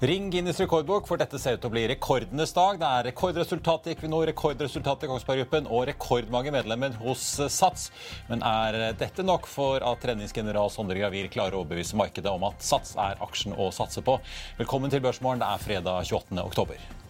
[0.00, 2.76] Ring Guinness rekordbok, for dette ser ut til å bli rekordenes dag.
[2.76, 7.22] Det er rekordresultat i Equinor, rekordresultat i Kongsberg Gruppen og rekordmange medlemmer hos
[7.54, 7.86] Sats.
[8.28, 12.60] Men er dette nok for at treningsgeneral Sondre Gravir klarer å overbevise markedet om at
[12.60, 14.20] Sats er aksjen å satse på?
[14.60, 15.40] Velkommen til Børsmorgen.
[15.40, 16.44] Det er fredag 28.
[16.44, 17.05] oktober.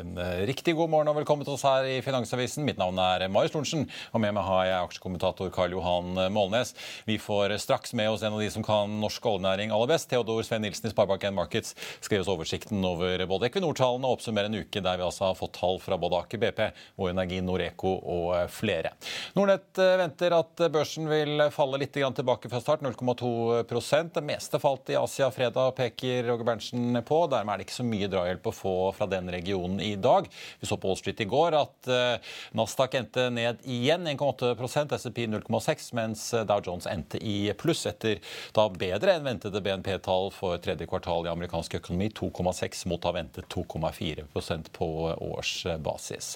[0.00, 2.64] En eh, riktig god morgen og velkommen til oss her i Finansavisen.
[2.64, 3.82] Mitt navn er Marius Thorensen,
[4.14, 6.72] og med meg har jeg aksjekommentator Karl Johan Målnes.
[7.04, 10.08] Vi får straks med oss en av de som kan norsk oljenæring aller best.
[10.08, 14.62] Theodor Sven Nilsen i Sparebank1 Markets skrev oss oversikten over både Equinor-tallene og oppsummerer en
[14.62, 16.62] uke der vi altså har fått tall fra både Aker BP
[16.96, 18.94] og Energi Noreco og flere.
[19.36, 24.94] Nordnett eh, venter at børsen vil falle litt tilbake fra start, 0,2 Det meste falt
[24.94, 27.22] i Asia fredag, peker Roger Berntsen på.
[27.28, 30.28] Dermed er det ikke så mye drahjelp å få fra den regionen i dag.
[30.60, 35.24] Vi så på Wall Street i går at eh, Nasdaq endte ned igjen 1,8% SMP
[35.30, 38.20] 0,6 mens eh, Dow Jones endte i pluss etter
[38.56, 42.10] da bedre enn ventede BNP-tall for tredje kvartal i amerikansk økonomi.
[42.20, 46.32] 2,6 mot da ventet 2,4% på årsbasis.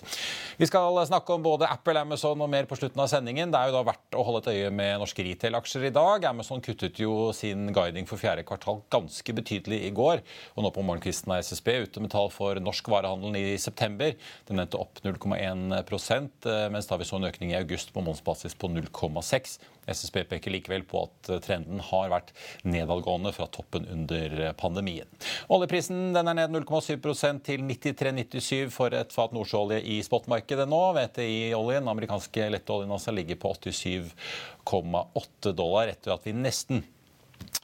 [0.57, 3.53] Vi skal snakke om både Apple, Amazon og mer på slutten av sendingen.
[3.53, 6.29] Det er jo da verdt å holde et øye med norske retail-aksjer i dag.
[6.31, 10.23] Amazon kuttet jo sin guiding for fjerde kvartal ganske betydelig i går.
[10.55, 14.15] Og nå på morgenkvisten er SSB ute med tall for norsk varehandel i september.
[14.49, 15.39] Den endte opp 0,1
[15.77, 20.53] eh, mens da vi så en økning i august på månedsbasis på 0,6 SSB peker
[20.55, 22.33] likevel på at eh, trenden har vært
[22.67, 25.09] nedadgående fra toppen under eh, pandemien.
[25.53, 30.83] Oljeprisen er ned 0,7% til 93,97 for et fat nordsjøolje i spotmarkedet nå.
[30.99, 36.85] VTI-oljen, amerikanske lettoljen, altså, ligger på 87,8 dollar etter at vi nesten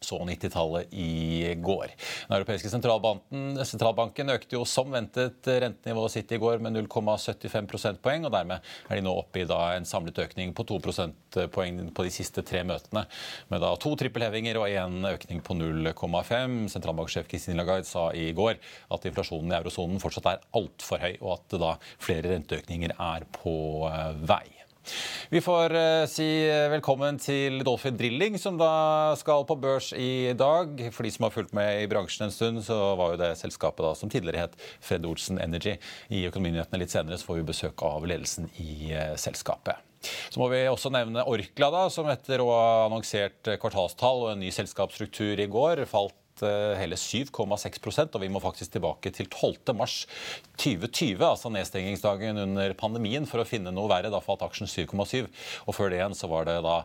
[0.00, 1.92] så 90-tallet i går.
[2.28, 8.26] Den europeiske sentralbanken, sentralbanken, økte jo som ventet rentenivået sitt i går med 0,75 prosentpoeng,
[8.26, 12.14] og dermed er de nå oppe i en samlet økning på 2 prosentpoeng på de
[12.14, 13.04] siste tre møtene,
[13.52, 16.56] med da to trippelhevinger og én økning på 0,5.
[16.72, 18.56] Sentralbanksjef Kristin Lagarde sa i går
[18.90, 23.54] at inflasjonen i eurosonen fortsatt er altfor høy, og at da flere renteøkninger er på
[24.24, 24.59] vei.
[25.30, 26.24] Vi får uh, si
[26.72, 30.80] velkommen til Dolphin Drilling, som da skal på børs i dag.
[30.90, 33.86] For de som har fulgt med i bransjen en stund, så var jo det selskapet
[33.86, 35.76] da som tidligere het Fred Olsen Energy.
[36.10, 39.78] I Økonominyhetene litt senere så får vi besøk av ledelsen i uh, selskapet.
[40.02, 44.42] Så må vi også nevne Orkla, da, som etter å ha annonsert kvartalstall og en
[44.42, 46.19] ny selskapsstruktur i går, falt Eh,
[46.80, 49.74] hele 7,6% og vi må faktisk tilbake til 12.
[49.76, 50.04] mars
[50.60, 54.10] 2020, altså nedstengingsdagen under pandemien, for å finne noe verre.
[54.12, 55.28] Da falt aksjen 7,7.
[55.66, 56.76] Og før det igjen så var det da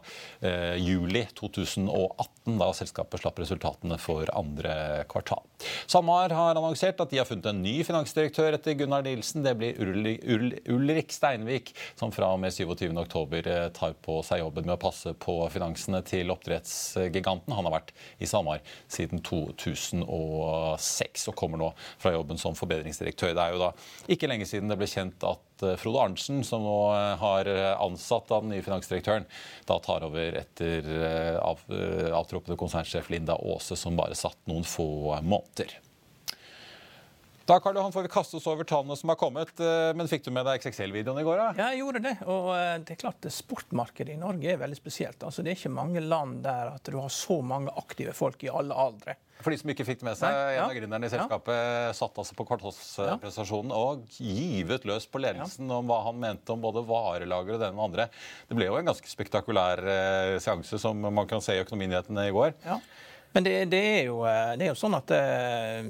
[0.46, 5.44] eh, juli 2018, da selskapet slapp resultatene for andre kvartal.
[5.92, 9.44] SalMar har annonsert at de har funnet en ny finansdirektør etter Gunnar Nilsen.
[9.46, 14.78] Det blir Ulrik Steinvik, som fra og med 27.10 eh, tar på seg jobben med
[14.78, 17.56] å passe på finansene til oppdrettsgiganten.
[17.56, 19.45] Han har vært i SalMar siden 2000.
[19.62, 21.70] 2006 og kommer nå
[22.02, 23.36] fra jobben som forbedringsdirektør.
[23.36, 23.72] Det er jo da
[24.12, 27.52] ikke lenge siden det ble kjent at eh, Frode Arntzen, som nå eh, har
[27.86, 29.28] ansatt av den nye finansdirektøren,
[29.70, 34.88] da tar over etter eh, avtroppende konsernsjef Linda Aase, som bare satt noen få
[35.22, 35.78] måneder.
[37.46, 39.52] Da Karl Johan, får vi kaste oss over tallene som har kommet.
[39.62, 41.38] Eh, men fikk du med deg XXL-videoen i går?
[41.38, 41.50] da?
[41.60, 42.16] Ja, jeg gjorde det.
[42.26, 45.22] Og eh, det er klart Sportmarkedet i Norge er veldig spesielt.
[45.22, 48.50] Altså, det er ikke mange land der at du har så mange aktive folk i
[48.50, 49.18] alle aldre.
[49.46, 50.64] For de som ikke fikk det med seg, Nei, ja.
[50.64, 51.94] En av gründerne i selskapet ja.
[51.94, 55.78] satt altså på kvartalspresentasjonen og givet løs på ledelsen ja.
[55.84, 58.08] om hva han mente om både varelager og den og andre.
[58.50, 62.34] Det ble jo en ganske spektakulær eh, seanse, som man kan se i Økonominyhetene i
[62.34, 62.56] går.
[62.66, 62.82] Ja.
[63.36, 65.82] Men det, det, er jo, eh, det, er jo, sånn at eh,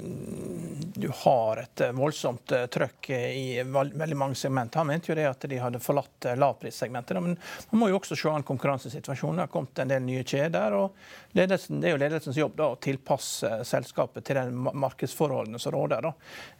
[0.98, 4.82] du har et eh, voldsomt trøkk i veldig mange segmenter.
[4.82, 7.14] Han mente jo det at de hadde forlatt lavprissegmentet.
[7.22, 7.36] Men
[7.70, 9.38] man må jo også se an konkurransesituasjonen.
[9.38, 10.74] Det har kommet en del nye kjeder.
[10.74, 15.76] og ledelsen, Det er jo ledelsens jobb da, å tilpasse selskapet til de markedsforholdene som
[15.76, 16.10] råder.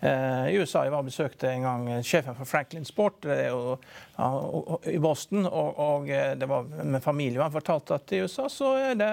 [0.06, 3.74] I USA jeg var og besøkte en gang sjefen for Franklin Sport jo,
[4.20, 4.30] ja,
[4.86, 5.50] i Boston.
[5.50, 7.42] Og, og, det var med familie.
[7.42, 9.12] Han fortalte at i USA så er det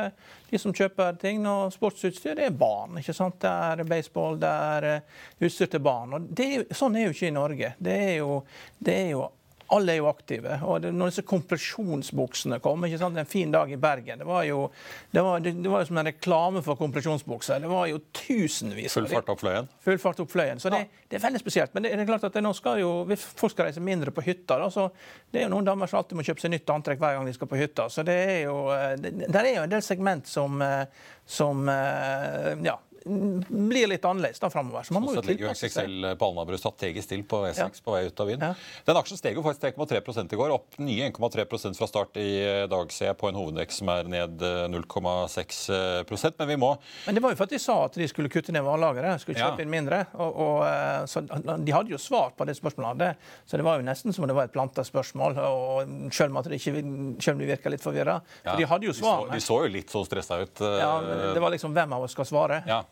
[0.54, 2.98] de som kjøper ting sportsutstyr, det er barn.
[3.00, 3.40] ikke sant?
[3.42, 6.18] Det er baseball, det er eh, utstyr til barn.
[6.18, 7.74] og er, Sånn er jo ikke i Norge.
[7.80, 8.42] Det er jo,
[8.84, 9.24] det er jo
[9.68, 10.58] alle er jo aktive.
[10.68, 13.18] og Når disse kompresjonsbuksene kom ikke sant?
[13.18, 14.66] En fin dag i Bergen Det var jo,
[15.12, 17.64] det var, det, det var jo som en reklame for kompresjonsbukser.
[17.64, 19.70] Det var jo tusenvis Full fart opp Fløyen?
[19.86, 20.62] Full fart opp Fløyen.
[20.62, 21.74] Så det, det er veldig spesielt.
[21.74, 24.70] Men det, er klart at nå skal jo, folk skal reise mindre på hytta da,
[24.74, 24.90] så
[25.32, 27.36] Det er jo noen damer som alltid må kjøpe seg nytt antrekk hver gang de
[27.36, 27.90] skal på hytta.
[27.90, 28.58] Så det er jo,
[29.02, 30.86] det, der er jo en del segment som, eh,
[31.26, 34.84] som eh, ja, blir litt annerledes da framover.
[34.88, 35.88] Så man må jo tilpasse seg.
[35.90, 37.68] XXL på Alnabru strategisk still på E6 Ja.
[37.84, 38.40] på vei ut av byen.
[38.42, 38.54] Ja.
[38.86, 42.30] Den aksjen steg jo faktisk 3,3 i går, opp nye 1,3 fra start i
[42.70, 47.16] dag, ser jeg, på en hovedvekst som er ned eh, 0,6% Men vi må Men
[47.16, 49.52] det var jo for at de sa at de skulle kutte ned varelageret, skulle Ja.
[49.52, 50.06] kjøpe inn mindre.
[50.16, 51.22] Og, og, eh, så
[51.66, 53.16] de hadde jo svart på det spørsmålet.
[53.46, 55.38] Så det var jo nesten som om det var et planta spørsmål.
[55.44, 56.74] Og selv om, at det ikke,
[57.22, 58.22] selv om de virka litt forvirra.
[58.46, 60.62] ja, For de hadde jo de så, de så jo litt så stressa ut.
[60.62, 62.64] eh, Ja, men det var liksom hvem av oss skal svare.
[62.68, 62.84] Ja.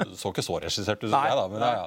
[0.00, 1.46] Det så ikke så regissert ut, Nei, jeg, da.
[1.52, 1.86] Men ja, ja.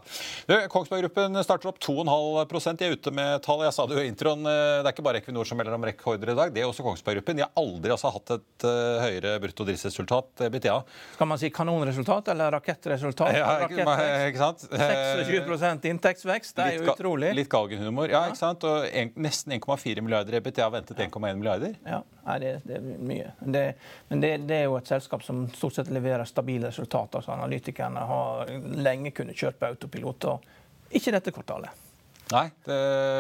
[0.50, 3.63] Du, Kongsberg Gruppen starter opp 2,5 De er ute med tall.
[3.67, 4.45] Jeg sa det jo i introen.
[4.47, 6.53] eh, Det er ikke bare Equinor som melder om rekorder i dag.
[6.56, 7.39] Det er også Kongsberg Gruppen.
[7.39, 10.45] De har aldri altså, hatt et uh, høyere brutto driftsresultat.
[10.69, 10.79] Ja.
[11.15, 13.35] Skal man si kanonresultat eller rakettresultat?
[13.38, 13.85] Ja, ikke,
[14.31, 14.65] ikke sant?
[14.69, 17.33] 26 inntektsvekst, det er jo utrolig.
[17.38, 18.09] Litt galgenhumor.
[18.12, 18.65] Ja, ikke sant?
[18.67, 21.75] Og en, nesten 1,4 milliarder i BTA ventet 1,1 milliarder.
[21.88, 23.33] Ja, nei, det, det er mye.
[23.39, 23.66] Det,
[24.10, 27.24] men det, det er jo et selskap som stort sett leverer stabile resultater.
[27.25, 30.31] Så analytikerne har lenge kunnet kjøre på autopilot.
[30.33, 31.88] og Ikke dette kvartalet.
[32.29, 32.75] Nei, det,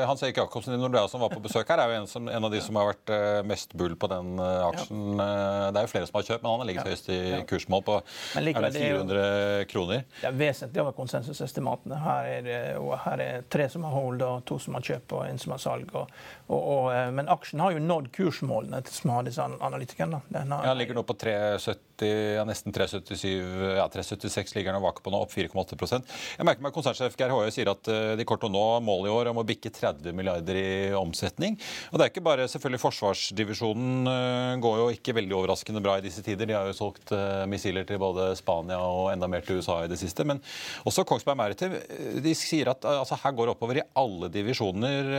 [0.05, 2.45] Hans Erik Jacobsen i Nordea som var på besøk her, er jo en, som, en
[2.45, 5.15] av de som har vært eh, mest bull på den eh, aksjen.
[5.17, 5.69] Ja.
[5.73, 7.19] det er jo flere som har kjøpt, men han har ligget høyest i
[7.49, 7.95] kursmål på
[8.35, 10.03] Men likevel, er det det er jo- 400 kroner.
[10.19, 11.97] Det er vesentlig over konsensusestimatene.
[12.03, 15.25] Her er, det- her er tre som har hold, og to som har kjøp og
[15.25, 15.89] en som har salg.
[15.95, 16.13] Og,
[16.49, 20.21] og, og, eh, men aksjen har jo nådd kursmålene som har disse an- analytikerne.
[20.29, 22.05] Den har, Ja, ligger nå på 370,
[22.37, 26.03] ja, nesten 377, ja, 376 ligger han og vaker på nå, opp 4,8
[26.37, 28.65] Jeg merker meg konsernsjef Geir Håøy sier at eh, de kort og nå
[28.99, 31.57] målet i år om å bikke 30 milliarder i omsetning.
[31.91, 36.05] Og det er ikke bare selvfølgelig Forsvarsdivisjonen eh, går jo ikke veldig overraskende bra i
[36.05, 36.49] disse tider.
[36.49, 39.91] De har jo solgt eh, missiler til både Spania og enda mer til USA i
[39.91, 40.25] det siste.
[40.27, 40.41] Men
[40.87, 45.13] også Kongsberg Maritime eh, de sier at altså, her går det oppover i alle divisjoner.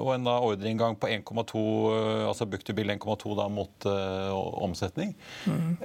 [0.00, 1.62] Og en da ordreinngang på 1,2,
[1.94, 5.14] eh, altså bill 1,2 da mot uh, omsetning.
[5.46, 5.76] Mm.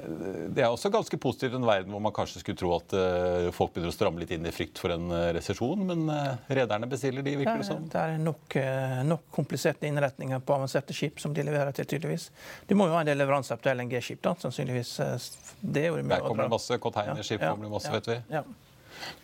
[0.56, 3.52] Det er også ganske positivt i en verden hvor man kanskje skulle tro at uh,
[3.56, 6.06] folk begynner å stramme litt inn i frykt for en uh, resesjon, men
[6.48, 7.86] rederne bestiller de, virker det som.
[7.92, 12.30] Det er nok, eh, nok kompliserte innretninger på avanserte skip som de leverer til, tydeligvis.
[12.68, 14.96] De må jo ha en del leveranser til LNG-skip, da, sannsynligvis.
[15.06, 15.18] eh,
[15.62, 18.08] Det er jo det Der kommer det masse containerskip, Ja, kommer det masse, ja, vet
[18.08, 18.22] vi.
[18.40, 18.44] Ja.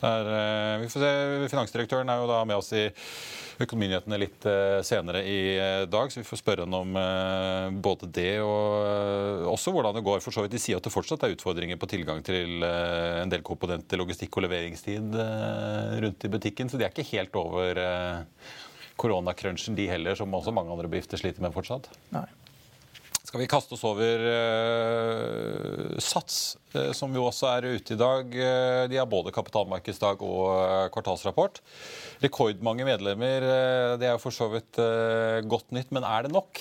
[0.01, 1.12] Eh, vi får se,
[1.51, 2.88] Finansdirektøren er jo da med oss i
[3.62, 8.39] Økonominyhetene litt eh, senere i eh, dag, så vi får spørre henne om både det
[8.41, 10.23] og også hvordan det går.
[10.25, 13.45] For så vidt De sier at det fortsatt er utfordringer på tilgang til en del
[13.45, 15.15] komponenter, logistikk og leveringstid
[16.01, 17.79] rundt i butikken, så de er ikke helt over
[19.01, 21.89] koronakrunchen de heller, som også mange andre bedrifter sliter med fortsatt.
[22.13, 22.27] Nei.
[23.23, 28.33] Skal vi kaste oss over uh, Sats, uh, som jo også er ute i dag.
[28.33, 31.62] Uh, de har både kapitalmarkedsdag og kvartalsrapport.
[32.25, 33.45] Rekordmange medlemmer.
[34.01, 34.77] det er jo for så vidt
[35.50, 36.59] godt nytt, men er det nok?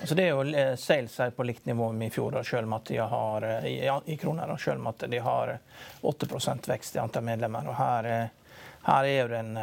[0.00, 2.90] Altså det er jo Sales her på likt nivå med i fjor, da, om at
[2.90, 3.74] de har i,
[4.12, 7.66] i kroner, da, selv om at de har eh, 8% vekst i antall medlemmer.
[7.68, 8.30] og her,
[8.86, 9.54] her er jo den,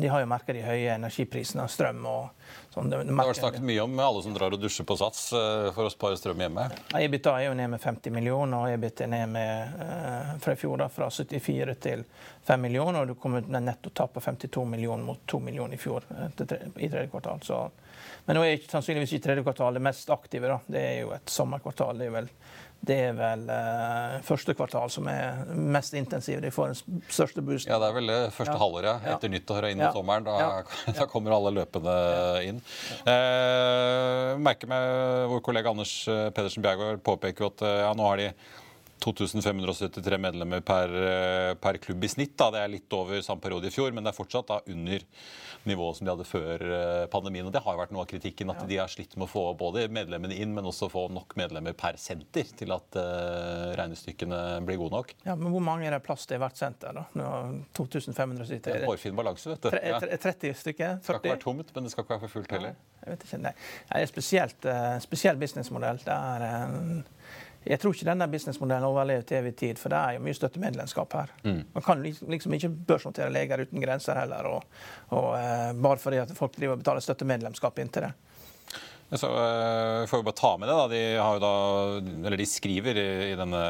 [0.00, 2.04] De har jo merka de høye energiprisene strøm.
[2.06, 2.35] og
[2.74, 2.90] sånn.
[2.90, 5.88] Det, har vært snakket mye om alle som drar og dusjer på Sats eh, for
[5.88, 6.68] å spare strøm hjemme.
[6.94, 10.60] EBITDA er jo ned med 50 millioner, og EBIT er ned med eh, fra i
[10.60, 12.04] fjor da, fra 74 til
[12.46, 13.00] 5 millioner.
[13.02, 16.60] Og du kommer med nettotap på 52 millioner mot 2 millioner i fjor eh, tre,
[16.76, 17.40] i tredje kvartal.
[17.46, 17.64] Så.
[18.26, 20.48] Men nå er ikke, sannsynligvis ikke tredje kvartal det mest aktive.
[20.52, 20.60] da.
[20.66, 21.98] Det er jo et sommerkvartal.
[21.98, 22.28] Det er vel,
[22.86, 26.42] det er vel eh, første kvartal som er mest intensivt.
[26.44, 27.70] De får den største boosten.
[27.72, 28.60] Ja, det er vel det første Ja.
[28.60, 29.14] halvåret Ja.
[29.14, 29.92] etter nyttår og inn Ja.
[29.94, 30.26] sommeren.
[30.26, 30.92] Da, Ja.
[30.98, 31.96] da kommer alle løpende
[32.44, 32.60] inn.
[33.08, 38.22] Eh, merker meg vår kollega Anders eh, Pedersen Bjergård påpeker at eh, ja, nå har
[38.22, 38.30] de
[39.04, 42.36] 2573 medlemmer per, eh, per klubb i snitt.
[42.36, 42.50] Da.
[42.50, 45.04] Det er litt over samme periode i fjor, men det er fortsatt da under
[45.68, 47.46] nivået som de hadde før eh, pandemien.
[47.48, 49.44] Og Det har jo vært noe av kritikken, at de har slitt med å få
[49.58, 54.80] både medlemmene inn, men også få nok medlemmer per senter til at eh, regnestykkene blir
[54.80, 55.14] gode nok.
[55.26, 56.92] Ja, men hvor mange er det plass til i hvert senter?
[56.96, 57.06] da?
[57.18, 58.76] Nå har 2500 Det sitter.
[58.76, 59.70] er en hårfin balanse, vet du.
[59.76, 60.00] Ja.
[60.02, 60.98] tre- 30 stykker?
[60.98, 61.00] 40?
[61.00, 62.76] Det skal ikke være tomt, men det skal ikke være for fullt heller.
[63.06, 63.52] Jeg vet ikke, nei.
[63.92, 65.98] Det er spesielt, eh, spesiell businessmodell.
[66.04, 67.02] Det er, eh,
[67.66, 71.16] jeg tror ikke denne businessmodellen overlever til evig tid, for det er jo mye støttemedlemskap
[71.18, 71.32] her.
[71.42, 71.62] Mm.
[71.74, 74.78] Man kan liksom ikke børsnotere Leger uten grenser heller, og,
[75.16, 78.12] og uh, bare fordi at folk driver og betaler støttemedlemskap inntil det.
[79.18, 80.76] Så uh, får vi bare ta med det.
[80.78, 80.86] da.
[80.92, 81.02] De,
[81.42, 81.52] da,
[82.26, 83.64] eller de skriver i, i denne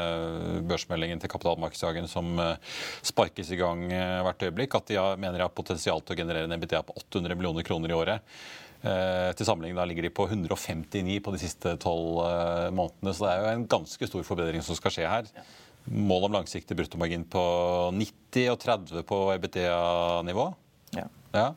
[0.69, 5.45] børsmeldingen til kapitalmarkedsdagen som uh, sparkes i gang hvert øyeblikk, at de har, mener de
[5.47, 8.39] har potensial til å generere en EBITDA på 800 millioner kroner i året.
[8.85, 13.13] Eh, til sammenligning da ligger de på 159 på de siste tolv eh, månedene.
[13.15, 15.29] Så det er jo en ganske stor forbedring som skal skje her.
[15.87, 17.43] Mål om langsiktig bruttomargin på
[17.95, 20.51] 90 og 30 på EBITDA-nivå.
[20.97, 21.07] Ja.
[21.33, 21.47] Ja.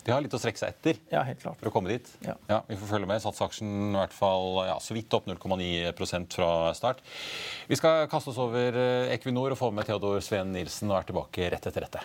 [0.00, 1.58] De De har litt å strekke seg etter ja, helt klart.
[1.60, 2.06] for å komme dit.
[2.24, 2.32] Ja.
[2.48, 3.20] Ja, vi får følge med.
[3.20, 7.02] Satsaksjen i hvert fall ja, så vidt opp 0,9% fra start.
[7.68, 11.10] Vi skal kaste oss over eh, Equinor og få med Theodor Sveen Nilsen og er
[11.10, 12.04] tilbake rett etter dette.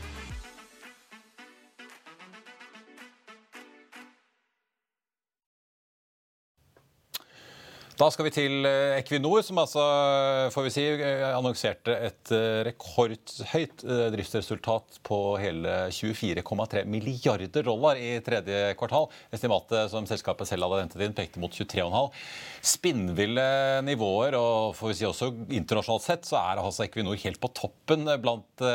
[8.01, 9.81] Da skal vi til eh, Equinor, som altså
[10.49, 13.83] får vi si, eh, annonserte et eh, rekordhøyt
[14.15, 19.05] driftsresultat på hele 24,3 milliarder dollar i tredje kvartal.
[19.29, 22.09] Estimatet som selskapet selv hadde hentet inn, pekte mot 23,5.
[22.71, 23.45] Spinnville
[23.85, 25.29] nivåer, og får vi si også
[25.59, 28.65] internasjonalt sett, så er altså Equinor helt på toppen blant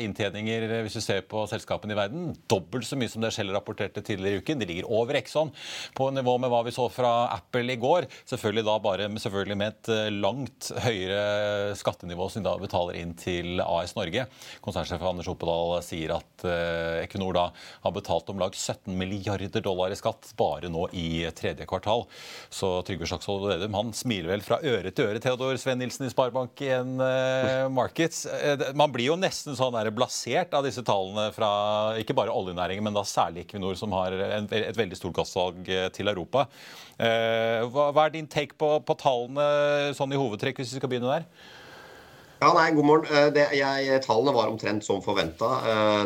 [0.00, 2.32] inntjeninger, hvis du ser på selskapene i verden.
[2.48, 4.60] Dobbelt så mye som det Shell rapporterte tidligere i uken.
[4.60, 5.52] De ligger over Exxon
[5.96, 8.08] på nivå med hva vi så fra Apple i går.
[8.28, 12.98] Selvfølgelig da da bare selvfølgelig med et eh, langt høyere skattenivå som de da betaler
[13.00, 14.26] inn til AS Norge.
[14.64, 17.46] Konsernsjef Anders Oppedal sier at eh, Equinor da
[17.84, 22.06] har betalt om lag 17 milliarder dollar i skatt bare nå i tredje kvartal.
[22.52, 26.12] Så Trygve Slagsvold Vedum han smiler vel fra øre til øre, Theodor Sven Nilsen i
[26.12, 28.24] Sparebank1 eh, Markets.
[28.78, 31.50] Man blir jo nesten sånn blasert av disse tallene fra
[32.00, 36.46] ikke bare oljenæringen, men da særlig Equinor, som har et veldig stort gassalg til Europa.
[37.00, 41.26] Hva er din take på, på, tallene sånn i hovedtrekk, hvis vi skal begynne der?
[42.40, 43.08] Ja, nei, god morgen.
[43.12, 45.48] Eh, det, jeg, tallene var omtrent som forventa.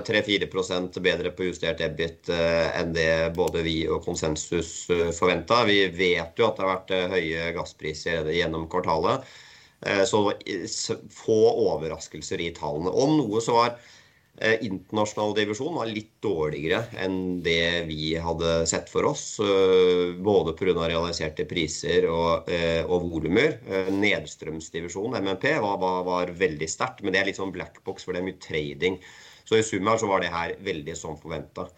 [0.02, 5.60] 3-4 eh, bedre på justert EBIT eh, enn det både vi og konsensus forventa.
[5.68, 9.22] Vi vet jo at det har vært høye gasspriser gjennom kvartalet.
[10.08, 10.18] Så
[11.12, 12.88] få overraskelser i tallene.
[12.88, 13.74] Om noe så var
[14.42, 19.38] internasjonal divisjon var litt dårligere enn det vi hadde sett for oss.
[19.38, 20.74] Eh, både pga.
[20.74, 23.60] realiserte priser og, eh, og volumer.
[23.94, 27.02] Nedstrømsdivisjonen, MNP, var, var, veldig sterkt.
[27.02, 28.98] Men det er litt sånn black box, for det er mye trading.
[29.44, 31.68] Så i sum her så var det her veldig som forventa.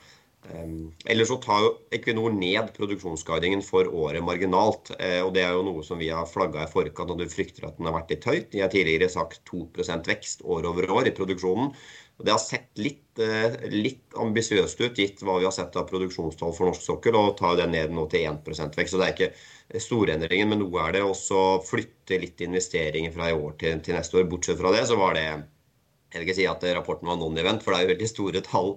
[1.11, 4.93] Ellers så tar jo Equinor ned produksjonsguidingen for året marginalt.
[4.95, 7.81] Og Det er jo noe som vi har flagga i forkant, og du frykter at
[7.81, 8.51] den har vært litt høyt.
[8.53, 11.75] De har tidligere sagt 2% vekst år over år i produksjonen.
[12.19, 16.55] Det har sett litt, eh, litt ambisiøst ut, gitt hva vi har sett av produksjonstall
[16.57, 18.47] for norsk sokkel, og tar den ned nå til 1
[18.79, 18.95] vekst.
[18.95, 21.03] Så det er ikke store endringer, men noe er det.
[21.05, 24.31] også flytte litt investeringer fra i år til, til, neste år.
[24.31, 27.75] Bortsett fra det, så var det jeg vil ikke si at rapporten var non-event, for
[27.75, 28.71] det er jo veldig store tall,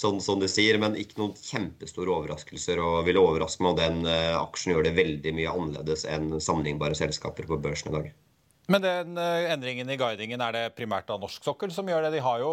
[0.00, 2.80] sånn som du sier, men ikke noen kjempestore overraskelser.
[2.80, 6.96] Og ville overraske meg om den uh, aksjen gjør det veldig mye annerledes enn sammenlignbare
[6.96, 8.14] selskaper på børsen i dag.
[8.66, 12.16] Men den uh, endringen i guidingen, er det primært av norsk sokkel som gjør det?
[12.16, 12.50] De har jo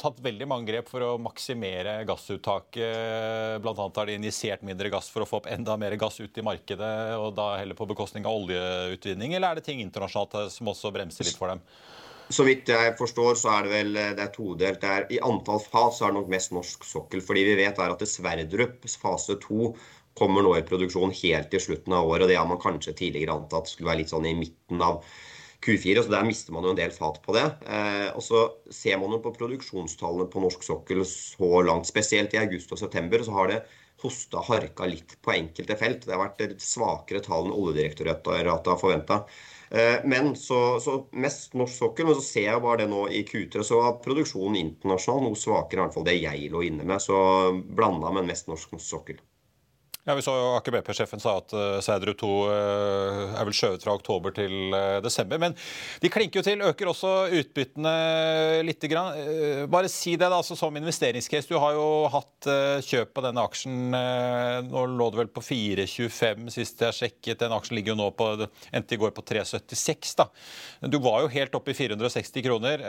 [0.00, 3.60] tatt veldig mange grep for å maksimere gassuttaket.
[3.60, 6.40] Blant annet har de injisert mindre gass for å få opp enda mer gass ut
[6.40, 9.36] i markedet, og da heller på bekostning av oljeutvinning.
[9.36, 11.60] Eller er det ting internasjonalt eh, som også bremser litt for dem?
[12.30, 14.80] Så vidt jeg forstår, så er det vel eh, det er todelt.
[14.80, 17.20] Det er, I antall fat er det nok mest norsk sokkel.
[17.26, 19.74] Fordi vi vet er at Sverdrup fase to
[20.16, 22.24] kommer nå i produksjon helt til slutten av året.
[22.24, 25.04] og Det har man kanskje tidligere antatt skulle være litt sånn i midten av
[25.64, 27.44] Q4, så der mister man jo en del fat på det.
[27.68, 32.40] Eh, og så ser man jo på produksjonstallene på norsk sokkel så langt, spesielt i
[32.40, 33.60] august og september, så har det
[34.00, 36.06] hosta harka litt på enkelte felt.
[36.06, 39.20] Det har vært litt svakere tall enn Oljedirektoratet har forventa.
[39.70, 42.08] Eh, men så, så, mest norsk sokkel.
[42.08, 45.82] Men så ser jeg bare det nå i Q3, så var produksjonen internasjonal noe svakere,
[45.82, 47.04] i hvert fall det jeg lå inne med.
[47.04, 47.18] Så
[47.76, 49.20] blanda, men mest norsk sokkel.
[50.10, 53.84] Ja, Vi så jo Aker BP-sjefen sa at uh, Sædru 2 uh, er vel skjøvet
[53.84, 55.38] fra oktober til uh, desember.
[55.38, 55.52] Men
[56.02, 57.92] de klinker jo til, øker også utbyttene
[58.66, 58.82] litt.
[58.90, 59.14] Grann.
[59.14, 61.46] Uh, bare si det da, altså som investeringscase.
[61.46, 62.48] Du har jo hatt
[62.88, 63.94] kjøp på denne aksjen.
[64.66, 67.44] nå lå det vel på 4,25 sist jeg sjekket.
[67.44, 70.16] Den aksjen ligger jo nå på endte i går på 3,76.
[70.18, 70.26] da.
[70.90, 72.82] Du var jo helt oppe i 460 kroner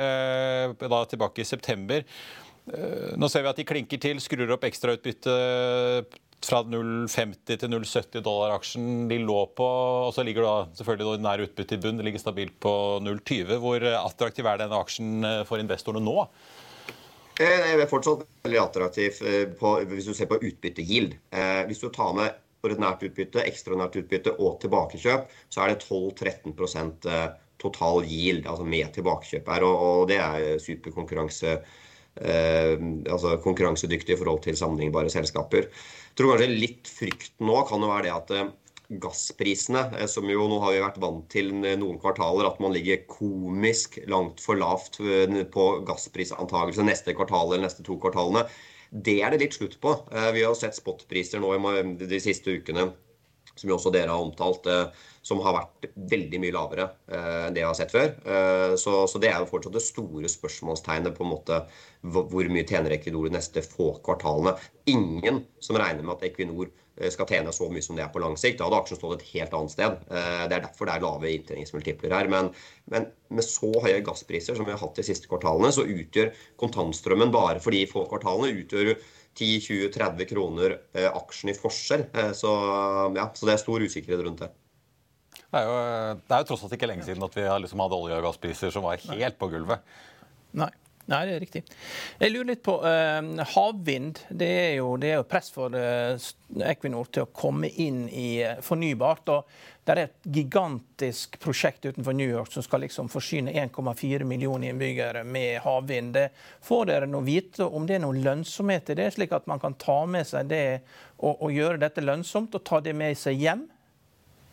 [0.81, 2.07] da tilbake i september.
[3.19, 5.37] Nå ser vi at de klinker til, skrur opp ekstrautbytte
[6.45, 9.67] fra 0,50 til 0,70 dollar aksjen de lå på.
[10.07, 11.99] Og så ligger da selvfølgelig nær utbytte i bunn.
[11.99, 12.73] Det ligger stabilt på
[13.05, 13.57] 0,20.
[13.61, 16.25] Hvor attraktiv er denne aksjen eh, for investorene nå?
[17.41, 21.13] Eh, det er fortsatt veldig attraktiv eh, på, hvis du ser på utbyttegild.
[21.69, 27.07] Hvis du tar med ordinært utbytte, ekstraordinært utbytte og tilbakekjøp, så er det 12-13%
[27.61, 29.65] total yield, altså med tilbakekjøp her.
[29.65, 31.59] Og, det er superkonkurranse
[32.11, 35.69] altså konkurransedyktig i forhold til sammenlignbare selskaper.
[36.11, 38.57] Jeg tror kanskje litt frykten nå kan jo være det at
[39.01, 43.95] gassprisene, som jo nå har vi vært vant til noen kvartaler, at man ligger komisk
[44.11, 44.99] langt for lavt
[45.53, 48.43] på gassprisantakelse neste kvartal eller neste to kvartalene.
[48.91, 49.95] Det er det litt slutt på.
[50.35, 51.55] Vi har sett spotpriser nå
[52.03, 52.89] de siste ukene
[53.55, 54.67] som jo også dere har omtalt,
[55.21, 58.13] som har vært veldig mye lavere enn det jeg har sett før.
[58.79, 61.59] Så, så det er jo fortsatt det store spørsmålstegnet på en måte
[62.01, 64.55] hvor mye tjener Equinor de neste få kvartalene.
[64.89, 66.71] Ingen som regner med at Equinor
[67.13, 68.59] skal tjene så mye som det er på lang sikt.
[68.59, 70.01] Da hadde aksjen stått et helt annet sted.
[70.09, 72.29] Det er derfor det er lave inntjeningsmultipler her.
[72.31, 72.51] Men,
[72.91, 77.33] men med så høye gasspriser som vi har hatt de siste kvartalene, så utgjør kontantstrømmen
[77.33, 78.95] bare for de få kvartalene utgjør
[79.39, 80.75] 10-20-30 kroner
[81.13, 82.09] aksjen i forskjell.
[82.37, 82.55] Så,
[83.17, 84.51] ja, så det er stor usikkerhet rundt det.
[85.51, 85.79] Det er, jo,
[86.23, 88.71] det er jo tross alt ikke lenge siden at vi liksom hadde olje- og gasspriser
[88.71, 89.83] som var helt på gulvet.
[90.55, 90.71] Nei.
[91.09, 91.61] Nei, det er riktig.
[92.21, 94.21] Jeg lurer litt på uh, havvind.
[94.29, 96.29] Det er, jo, det er, jo, press for uh,
[96.69, 99.31] Equinor til å komme inn i uh, fornybart.
[99.33, 104.71] og Det er et gigantisk prosjekt utenfor New York som skal liksom forsyne 1,4 millioner
[104.71, 106.21] innbyggere med havvind.
[106.63, 109.75] Får dere noe vite om det er noe lønnsomhet i det, slik at man kan
[109.81, 110.65] ta med seg det
[111.17, 113.67] og, og gjøre dette lønnsomt og ta det med seg hjem?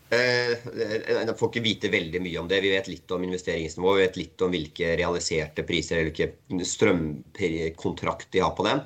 [0.09, 2.63] Jeg eh, får ikke vite veldig mye om det.
[2.63, 8.31] Vi vet litt om investeringsnivå, vi vet litt om hvilke realiserte priser eller hvilke strømkontrakt
[8.33, 8.81] de har på dem.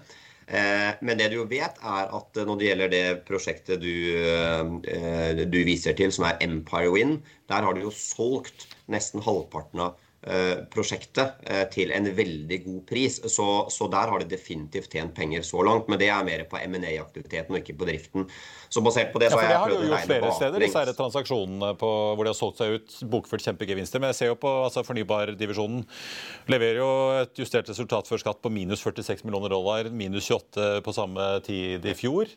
[0.48, 5.44] Eh, men det du jo vet, er at når det gjelder det prosjektet du, eh,
[5.48, 9.96] du viser til, som er Empire Wind, der har du jo solgt nesten halvparten av
[9.96, 10.02] Eh,
[10.72, 13.18] prosjektet eh, til en veldig god pris.
[13.27, 15.89] Så, så, der har de definitivt tjent penger så langt.
[15.92, 18.27] Men det er mer på M&A-aktiviteten og ikke på driften.
[18.72, 20.94] Så basert på det så ja, for det har jo gjort flere steder, disse her
[20.98, 24.01] transaksjonene på, hvor de har solgt seg ut, bokført kjempegevinster.
[24.01, 25.84] Men jeg ser jo på altså, fornybardivisjonen
[26.51, 30.96] leverer jo et justert resultat før skatt på minus 46 millioner dollar, minus 28 på
[30.96, 32.32] samme tid i fjor.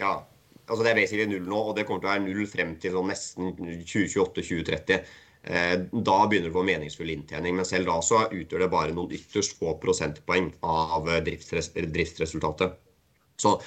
[0.00, 0.16] Ja,
[0.64, 2.96] altså det er basically null nå, og det kommer til å være null frem til
[2.96, 3.52] sånn nesten
[3.84, 5.04] 2028-2030.
[5.44, 7.58] Eh, da begynner det å få meningsfull inntjening.
[7.58, 12.78] Men selv da så utgjør det bare noen ytterst få prosentpoeng av eh, driftsresultatet.
[13.40, 13.58] Så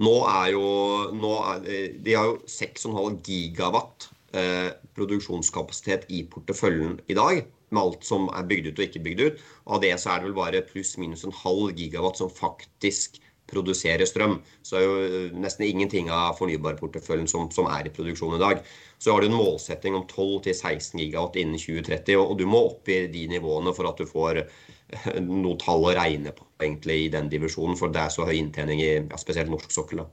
[0.00, 0.66] nå er jo
[1.14, 7.42] nå er, eh, De har jo 6,5 gigawatt eh, produksjonskapasitet i porteføljen i dag.
[7.70, 9.42] Med alt som er bygd ut og ikke bygd ut.
[9.66, 14.06] Og av det så er det vel bare pluss-minus en halv gigawatt som faktisk produsere
[14.08, 14.38] strøm.
[14.62, 18.64] Så er jo nesten ingenting av fornybarporteføljen som, som er i produksjon i dag.
[19.02, 23.06] Så har du en målsetting om 12-16 gigawatt innen 2030, og, du må opp i
[23.08, 27.30] de nivåene for at du får eh, noe tall å regne på egentlig i den
[27.32, 30.02] divisjonen, for det er så høy inntjening i ja, spesielt norsk sokkel.
[30.02, 30.10] da.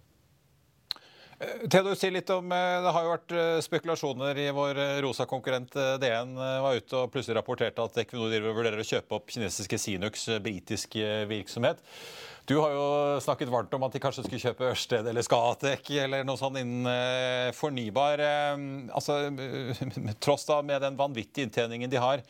[1.44, 3.36] Eh, Theodor, si litt om, eh, Det har jo vært
[3.68, 8.88] spekulasjoner i vår rosa konkurrent DN var ute og plutselig rapporterte at Equinor vurderer å
[8.88, 11.84] kjøpe opp kinesiske Sinux britiske virksomhet.
[12.48, 12.84] Du har jo
[13.20, 16.88] snakket varmt om at de kanskje skulle kjøpe Ørsted eller Skatek eller noe sånt innen
[16.88, 18.22] eh, fornybar.
[18.24, 18.62] Eh,
[18.96, 19.18] altså,
[20.24, 22.24] tross da med den vanvittige inntjeningen de har,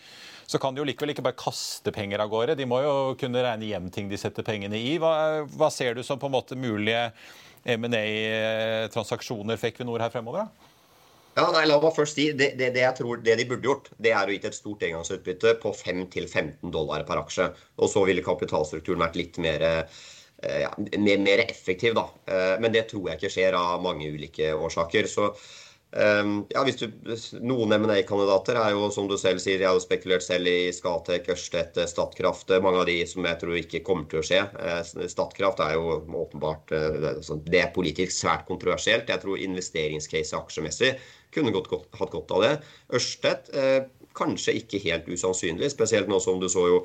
[0.50, 2.56] så kan de jo likevel ikke bare kaste penger av gårde.
[2.58, 4.96] De må jo kunne regne hjem ting de setter pengene i.
[4.98, 7.12] Hva, hva ser du som på en måte mulige
[7.78, 10.48] M&A-transaksjoner for Equinor her fremover?
[10.48, 10.77] da?
[11.38, 13.92] Ja, nei, la meg først si, det, det, det, jeg tror det de burde gjort,
[14.02, 17.52] det er å gitt et stort engangsutbytte på 5-15 dollar per aksje.
[17.78, 22.08] Og så ville kapitalstrukturen vært litt mer, eh, ja, mer, mer effektiv, da.
[22.26, 25.06] Eh, men det tror jeg ikke skjer av mange ulike årsaker.
[25.14, 25.30] Så
[25.96, 26.90] Ehm, ja, hvis du,
[27.48, 31.30] Noen M&A-kandidater er jo, som du selv sier, jeg har jo spekulert selv i Skatek,
[31.32, 32.52] Ørstedt, eh, Statkraft.
[32.52, 34.42] Eh, mange av de som jeg tror ikke kommer til å skje.
[34.60, 39.08] Eh, Statkraft er jo åpenbart altså, Det er politisk svært kontroversielt.
[39.08, 40.98] Jeg tror investeringscase aksjemessig
[41.34, 42.54] kunne godt, godt, hatt godt av det.
[42.98, 43.52] Ørstedt
[44.18, 46.80] kanskje ikke helt usannsynlig, spesielt nå som du så jo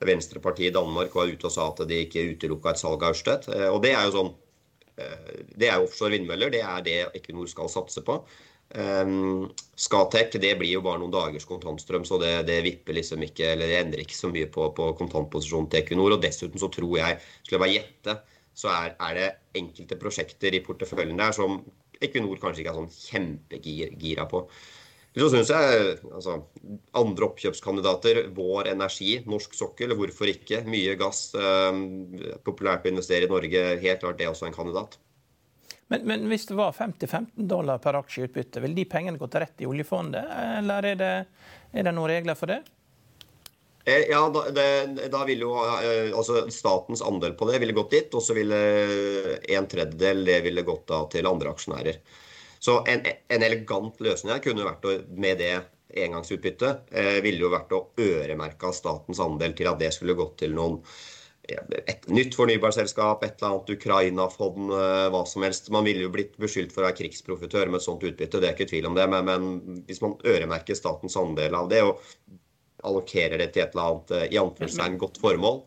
[0.00, 3.50] Venstrepartiet i Danmark var ute og sa at de ikke utelukka et salg av Ørstedt.
[3.68, 4.30] Og det er jo sånn
[5.56, 6.52] det er offshore vindmøller.
[6.52, 8.18] Det er det Equinor skal satse på.
[8.70, 13.48] Um, Skatek det blir jo bare noen dagers kontantstrøm, så det, det vipper liksom ikke,
[13.56, 16.14] eller det endrer ikke så mye på, på kontantposisjonen til Equinor.
[16.14, 18.16] Og dessuten så tror jeg, skulle jeg bare gjette,
[18.60, 21.60] så er, er, det enkelte prosjekter i porteføljen der som
[22.00, 24.46] Equinor kanskje ikke er sånn kjempegira på.
[25.10, 26.36] Så syns jeg altså,
[26.94, 30.62] andre oppkjøpskandidater, Vår Energi, norsk sokkel, hvorfor ikke?
[30.70, 33.64] Mye gass, eh, populært å investere i Norge.
[33.82, 35.00] Helt klart det er også en kandidat.
[35.90, 39.64] Men, men hvis det var 50-15 dollar per aksjeutbytte, ville vil de pengene gått rett
[39.64, 41.14] i oljefondet, eller er det,
[41.74, 42.60] er det noen regler for det?
[43.84, 47.94] Eh, ja, da, det, da ville jo eh, altså Statens andel på det ville gått
[47.94, 48.58] dit, og så ville
[49.48, 52.00] en tredjedel det ville gått da til andre aksjonærer.
[52.60, 55.54] Så en, en elegant løsning her kunne vært å, med det
[56.04, 60.54] engangsutbyttet, eh, ville jo vært å øremerke statens andel til at det skulle gått til
[60.58, 60.82] noen
[61.50, 64.68] et nytt fornybarselskap, et eller annet Ukraina-fond,
[65.10, 65.66] hva som helst.
[65.74, 68.54] Man ville jo blitt beskyldt for å være krigsprofitør med et sånt utbytte, det er
[68.54, 69.08] ikke tvil om det.
[69.10, 72.04] Men, men hvis man øremerker statens andel av det og
[72.82, 75.62] allokerer det til et eller annet i anførselstegn godt formål,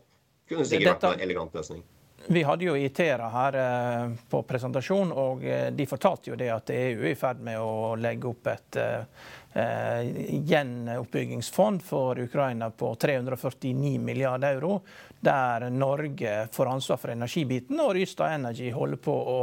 [0.48, 1.84] kunne sikkert vært en elegant løsning.
[2.26, 6.70] Vi hadde jo Itera her eh, på presentasjon, og eh, de fortalte jo det at
[6.72, 14.00] EU er i ferd med å legge opp et eh, gjenoppbyggingsfond for Ukraina på 349
[14.02, 14.80] milliarder euro
[15.24, 19.38] der Norge får ansvar for energibiten, og Rystad Energy holder på å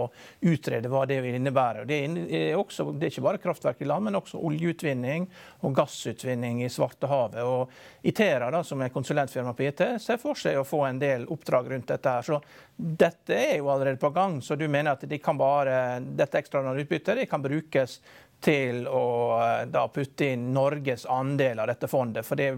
[0.46, 1.88] utrede hva det vil innebære.
[1.90, 5.26] Det er, også, det er ikke bare kraftverk i land, men også oljeutvinning
[5.66, 7.42] og gassutvinning i Svartehavet.
[7.42, 11.26] Og Itera, da, som er konsulentfirma på IT, ser for seg å få en del
[11.34, 12.14] oppdrag rundt dette.
[12.14, 12.30] her.
[12.30, 12.38] Så
[12.78, 16.86] dette er jo allerede på gang, så du mener at de kan bare, dette ekstraordinære
[16.86, 18.02] utbyttet de kan brukes
[18.42, 19.06] til å
[19.38, 22.26] eh, da putte inn Norges andel av dette fondet.
[22.26, 22.50] For det,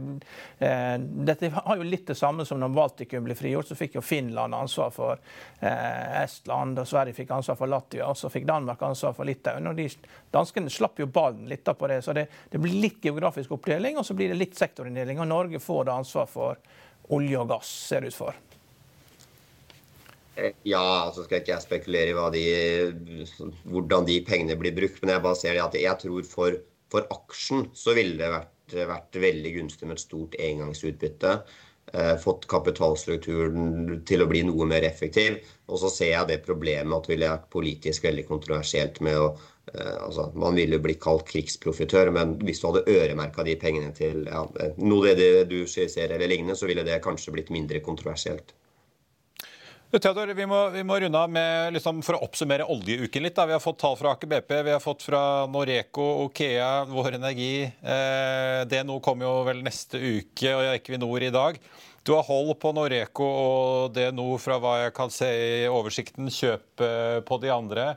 [0.63, 3.69] eh, dette har jo litt det samme som når Baltikum ble frigjort.
[3.69, 5.19] Så fikk jo Finland ansvar for
[5.59, 8.07] eh, Estland, og Sverige fikk ansvar for Latvia.
[8.09, 9.67] Og så fikk Danmark ansvar for Litauen.
[9.67, 9.89] og de,
[10.33, 12.01] Danskene slapp jo ballen litt på det.
[12.05, 15.19] Så det, det blir litt geografisk oppdeling, og så blir det litt sektorinndeling.
[15.19, 16.81] Og Norge får da ansvar for
[17.13, 18.52] olje og gass, ser det ut for.
[20.35, 23.25] Eh, ja, så skal ikke jeg spekulere i de,
[23.69, 25.01] hvordan de pengene blir brukt.
[25.01, 26.57] Men jeg bare ser det at jeg tror for,
[26.93, 31.35] for aksjen så ville det vært, vært, veldig gunstig med et stort engangsutbytte.
[31.93, 35.37] Eh, fått kapitalstrukturen til å bli noe mer effektiv.
[35.69, 39.29] Og så ser jeg det problemet at det ville vært politisk veldig kontroversielt med å
[39.35, 44.25] eh, altså, Man ville blitt kalt krigsprofitør, men hvis du hadde øremerka de pengene til
[44.25, 44.47] ja,
[44.81, 48.55] noe det du ser eller lignende, så ville det kanskje blitt mindre kontroversielt.
[49.93, 53.35] Theodor, vi må, vi må, runde av med, liksom, for å oppsummere oljeuken litt.
[53.37, 53.45] Da.
[53.45, 57.61] Vi har fått tall fra Aker BP, vi har fått fra Noreco, Okea, Vår Energi.
[57.61, 61.61] Eh, DNO kommer jo vel neste uke, og Equinor i dag.
[62.01, 66.33] Du har hold på Noreco og DNO fra hva jeg kan se i oversikten.
[66.33, 66.83] Kjøp
[67.29, 67.91] på de andre.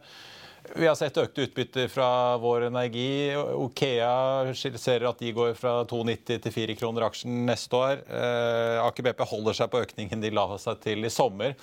[0.74, 2.08] Vi har sett økte utbytter fra
[2.42, 3.34] Vår Energi.
[3.36, 8.02] Okea skisserer at de går fra 2,90 til 4 kroner aksjen neste år.
[8.08, 11.54] Eh, Aker BP holder seg på økningen de la seg til i sommer.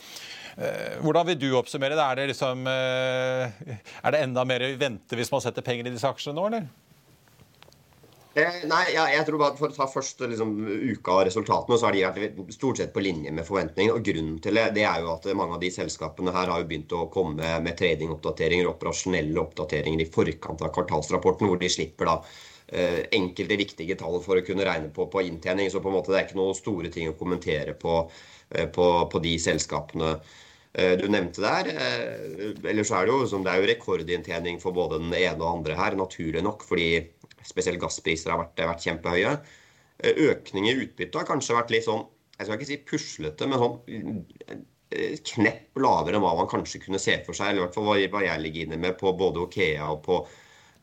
[0.56, 2.06] Eh, hvordan vil du oppsummere det?
[2.06, 5.96] Er det, liksom, eh, er det enda mer å vente hvis man setter penger i
[5.96, 6.70] disse aksjene nå, eller?
[8.34, 10.54] Eh, nei, ja, jeg tror bare For å ta først liksom,
[10.90, 13.94] uka av resultatene, så har de vært stort sett på linje med forventningene.
[13.94, 16.70] og Grunnen til det det er jo at mange av de selskapene her har jo
[16.72, 22.10] begynt å komme med tradingoppdateringer og operasjonelle oppdateringer i forkant av kvartalsrapporten, hvor de slipper
[22.10, 22.16] da
[22.74, 25.70] eh, enkelte viktige tall for å kunne regne på, på inntjening.
[25.70, 28.00] Så på en måte det er ikke noen store ting å kommentere på,
[28.50, 30.16] eh, på, på de selskapene
[30.74, 31.70] eh, du nevnte der.
[32.66, 36.02] Ellers er det jo, det er jo rekordinntjening for både den ene og andre her,
[36.02, 36.66] naturlig nok.
[36.66, 36.96] fordi
[37.48, 39.34] spesielt gasspriser har vært, vært kjempehøye.
[40.04, 43.62] Eh, økning i utbytte har kanskje vært litt sånn jeg skal ikke si puslete, men
[43.62, 43.76] sånn
[44.94, 47.52] eh, knepp lavere enn hva man kanskje kunne se for seg.
[47.52, 50.20] Eller i hvert fall hva jeg ligger inne med på både Okea og på,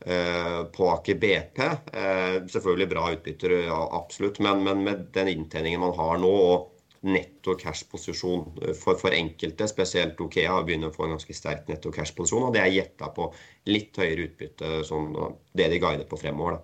[0.07, 1.61] uh, på Aker BP.
[1.91, 6.70] Uh, selvfølgelig bra utbytter, ja, absolutt, men, men, med den inntjeningen man har nå og
[7.01, 8.43] netto cash-posisjon
[8.77, 12.49] for, for, enkelte, spesielt Okea, begynner å få en ganske sterk netto cash-posisjon.
[12.49, 13.31] Og det er gjetta på
[13.71, 15.09] litt høyere utbytte, som
[15.57, 16.61] det de guider på fremover.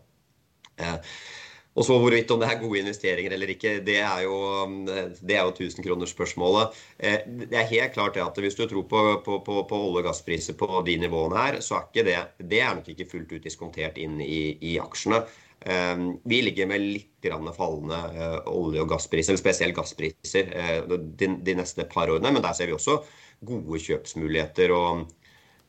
[0.78, 1.00] Eh,
[1.78, 4.38] og så hvorvidt om det er gode investeringer eller ikke, det er jo,
[4.90, 6.78] er jo 1000-kronersspørsmålet.
[6.98, 10.08] Eh, det er helt klart at hvis du tror på, på, på, på olje- og
[10.10, 12.18] gasspriser på de nivåene her, så er ikke det,
[12.50, 15.22] det er nok ikke fullt ut diskontert inn i, i aksjene.
[15.62, 17.98] Eh, vi ligger med litt fallende
[18.48, 20.52] olje- og gasspriser, eller spesielt gasspriser,
[20.88, 22.32] de, de neste par årene.
[22.32, 23.02] Men der ser vi også
[23.44, 24.72] gode kjøpsmuligheter.
[24.72, 25.08] og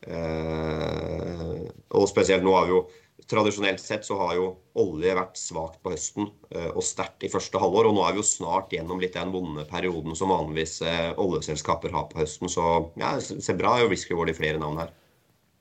[0.07, 1.59] Eh,
[1.91, 2.83] og spesielt nå har vi jo
[3.29, 4.45] Tradisjonelt sett så har jo
[4.79, 7.85] olje vært svakt på høsten eh, og sterkt i første halvår.
[7.85, 11.93] Og nå er vi jo snart gjennom litt den vonde perioden som vanligvis eh, oljeselskaper
[11.93, 12.49] har på høsten.
[12.49, 12.63] Så
[12.97, 13.91] ja, det ser bra ut.
[13.91, 14.95] Risk reward i flere navn her.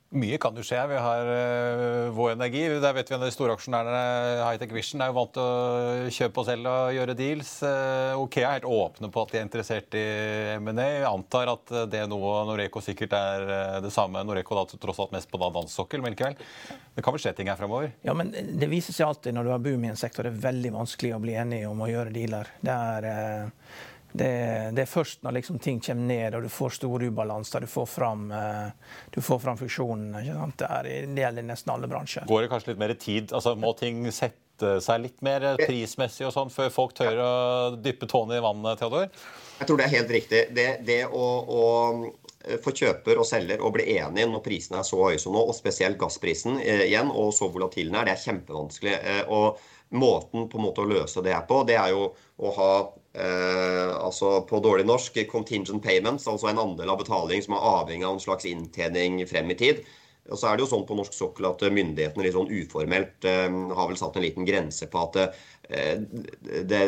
[0.09, 0.79] Mye kan jo skje.
[0.89, 2.63] Vi har uh, Vår Energi.
[2.81, 6.41] Der vet vi at de store aksjonærene Hightech Vision er jo vant til å kjøpe
[6.41, 7.51] og selge og gjøre deals.
[7.61, 10.05] Uh, Okea er helt åpne på at de er interessert i
[10.57, 10.87] M&A.
[11.11, 14.25] Antar at det nå Noreco sikkert er uh, det samme.
[14.25, 16.41] Noreco da tross alt mest på dansk sokkel, men likevel.
[16.97, 17.93] Det kan vel skje ting her fremover?
[18.09, 20.49] Ja, men det viser seg alltid når du har boom i en sektor, det er
[20.49, 22.49] veldig vanskelig å bli enig om å gjøre dealer.
[22.65, 23.13] Det er
[24.13, 27.71] det, det, er først når liksom ting kommer ned og du får store ubalanser, du
[27.71, 30.23] får fram, uh, du får fram funksjonene.
[30.57, 32.29] Det, det, gjelder nesten alle bransjer.
[32.29, 33.35] Går det kanskje litt mer tid?
[33.37, 37.35] Altså, må ting sette seg litt mer prismessig og sånn før folk tør å
[37.79, 39.13] dyppe tåene i vannet, Theodor?
[39.61, 40.43] Jeg tror det er helt riktig.
[40.57, 41.63] Det, det å, å
[42.49, 45.43] for få kjøper og selger å bli enige når prisene er så høye som nå,
[45.43, 48.95] og spesielt gassprisen eh, igjen, og så volatil den er, det er kjempevanskelig.
[49.35, 52.11] og Måten på en måte å løse det her på, det er jo
[52.45, 52.73] å ha
[53.19, 58.07] Eh, altså på dårlig norsk contingent payments, altså en andel av betaling som er avhengig
[58.07, 59.83] av en slags inntjening frem i tid.
[60.29, 63.49] Og så er det jo sånn på norsk sokkel at myndighetene litt sånn uformelt eh,
[63.49, 66.05] har vel satt en liten grense på at eh,
[66.69, 66.81] det,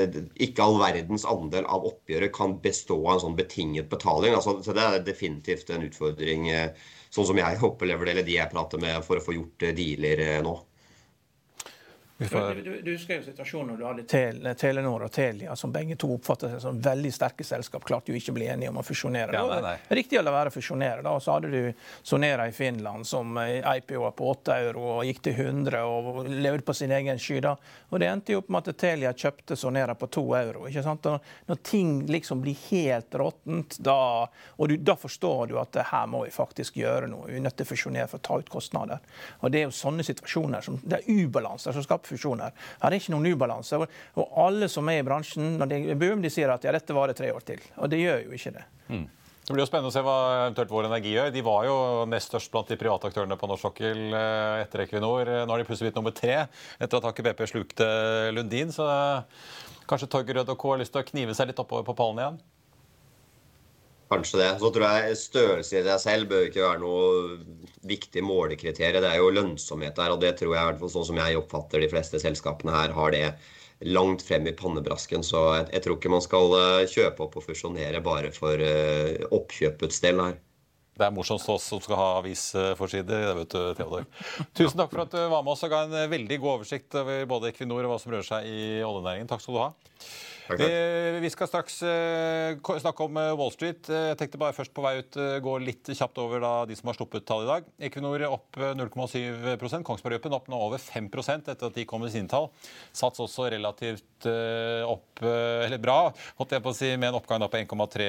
[0.44, 4.36] ikke all verdens andel av oppgjøret kan bestå av en sånn betinget betaling.
[4.36, 8.36] Altså, så det er definitivt en utfordring, eh, sånn som jeg opplever det, eller de
[8.36, 10.58] jeg prater med, for å få gjort dealer nå.
[12.20, 15.96] Du, du, du, husker jo situasjonen når du hadde Tel, Telenor og Telia, som begge
[15.96, 18.84] to oppfattet seg som veldig sterke selskap, klarte jo ikke å bli enige om å
[18.84, 19.32] fusjonere.
[19.32, 19.72] Ja, nei, nei.
[19.80, 21.00] Det var riktig å la være å fusjonere.
[21.06, 25.06] da, og Så hadde du Sonera i Finland, som eh, IPO på 8 euro og
[25.08, 27.38] gikk til 100 og levde på sin egen sky.
[27.46, 27.54] da,
[27.88, 30.66] og Det endte jo opp med at Telia kjøpte Sonera på 2 euro.
[30.68, 34.28] ikke sant, og Når ting liksom blir helt råttent, da,
[34.58, 37.30] og du, da forstår du at her må vi faktisk gjøre noe.
[37.32, 39.00] Vi er nødt til å fusjonere for å ta ut kostnader.
[39.40, 42.52] Og Det er jo sånne situasjoner, som, det er ubalanser som skaper fusjoner.
[42.82, 43.80] Her er ikke noen ubalanse.
[43.80, 46.96] Og alle som er i bransjen, når det er boom, de sier at ja, dette
[46.96, 47.64] varer tre år til.
[47.78, 48.66] Og det gjør jo ikke det.
[48.90, 49.08] Mm.
[49.50, 51.32] Det blir jo spennende å se hva eventuelt Vår Energi gjør.
[51.34, 55.26] De var jo nest størst blant de private aktørene på norsk sokkel eh, etter Equinor.
[55.26, 57.88] Nå har de plutselig blitt nummer tre etter at Aker BP slukte
[58.36, 58.70] Lundin.
[58.70, 58.86] Så
[59.90, 62.38] kanskje Torgerød og Co har lyst til å knive seg litt oppover på pallen igjen?
[64.10, 64.50] Kanskje det.
[64.58, 67.38] Så tror jeg størrelse i seg selv bør ikke være noe
[67.86, 69.04] viktig målekriterium.
[69.04, 71.38] Det er jo lønnsomhet der, og det tror jeg, i hvert fall sånn som jeg
[71.38, 73.24] oppfatter de fleste selskapene her, har det
[73.86, 75.22] langt frem i pannebrasken.
[75.24, 79.28] Så jeg, jeg tror ikke man skal eh, kjøpe opp og fusjonere bare for uh,
[79.30, 80.40] oppkjøpets del her.
[81.00, 83.22] Det er morsomt for oss som skal ha avisforsider.
[83.30, 84.08] Det vet du, Theodor.
[84.58, 87.22] Tusen takk for at du var med oss og ga en veldig god oversikt over
[87.30, 89.30] både Equinor og hva som rører seg i oljenæringen.
[89.30, 89.70] Takk skal du ha.
[90.58, 93.88] Vi skal straks eh, snakke om eh, Wall Street.
[93.90, 96.90] Eh, jeg tenkte bare først på vei ut gå litt kjapt over da, de som
[96.90, 97.68] har sluppet tall i dag.
[97.90, 102.30] Equinor opp 0,7 Kongsberg Gruppen opp nå over 5% etter at de kom med sine
[102.30, 102.50] tall.
[102.96, 105.98] Sats også relativt opp, eller bra,
[106.40, 108.08] holdt jeg på å si, med en oppgang da på 1,3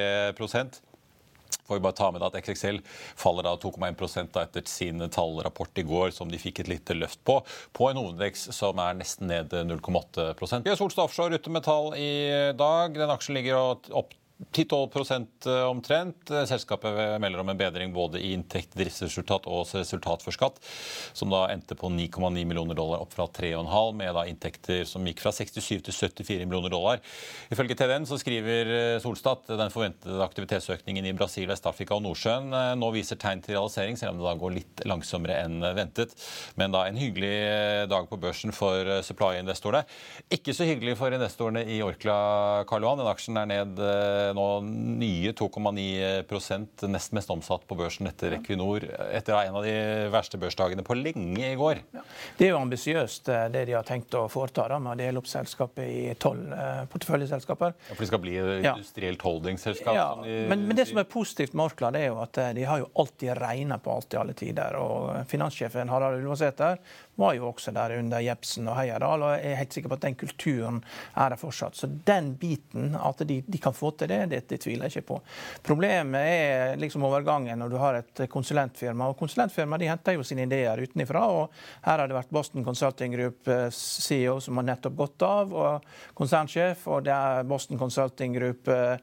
[1.68, 2.80] får vi bare ta med at XXL
[3.20, 7.40] faller da 2,1% etter sin tallrapport i går, som de fikk et lite løft på,
[7.78, 11.94] på en hovedvekst som er nesten ned 0,8% Vi har Solstad Offshore ute med tall
[12.00, 12.12] i
[12.58, 12.96] dag.
[12.96, 13.60] Den aksjen ligger
[13.92, 14.16] opp
[14.50, 16.32] 10-12 eh, omtrent.
[16.48, 20.58] Selskapet melder om en bedring både i inntekt, driftsresultat og resultat for skatt,
[21.14, 25.22] som da endte på 9,9 millioner dollar, opp fra 3,5, med da inntekter som gikk
[25.22, 27.02] fra 67 til 74 millioner dollar.
[27.54, 32.74] Ifølge TDN så skriver eh, Solstad den forventede aktivitetsøkningen i Brasil, Vest-Afrika og Nordsjøen eh,
[32.82, 36.18] nå viser tegn til realisering, selv om det da går litt langsommere enn ventet.
[36.58, 39.86] Men da en hyggelig dag på børsen for supply-investorene.
[40.34, 42.18] Ikke så hyggelig for investorene i Orkla,
[42.70, 43.02] Karl Johan.
[43.02, 43.82] Den aksjen er ned
[44.38, 44.48] nå
[45.02, 48.86] nye 2,9 nest mest omsatt på børsen etter Equinor.
[49.12, 49.76] Etter en av de
[50.14, 51.82] verste børsdagene på lenge i går.
[51.96, 52.04] Ja.
[52.38, 55.22] Det er jo ambisiøst eh, det de har tenkt å foreta da, med å dele
[55.22, 57.76] opp selskapet i tolv eh, porteføljeselskaper.
[57.90, 59.96] Ja, for de skal bli industrielt holdingselskap?
[59.98, 62.68] Ja, men, men, det som er positivt med Orkla, det er jo at eh, de
[62.68, 64.78] har jo alltid regna på alt i alle tider.
[64.82, 66.82] Og finanssjefen Harald Ulvåsæter
[67.22, 70.06] var jo også der under Jepsen og Heierdal, og jeg er helt sikker på at
[70.08, 70.80] den kulturen
[71.14, 71.78] er der fortsatt.
[71.78, 75.10] Så den biten, at de, de kan få til det, det, det, tviler jeg ikke
[75.14, 75.20] på.
[75.66, 79.12] Problemet er liksom overgangen når du har et konsulentfirma.
[79.12, 81.26] og Konsulentfirma de henter jo sine ideer utenfra.
[81.30, 85.54] og Her har det vært Boston Consulting Group eh, CEO som har nettopp gått av,
[85.54, 86.88] og konsernsjef.
[86.92, 88.98] Og det er Boston Consulting Group eh,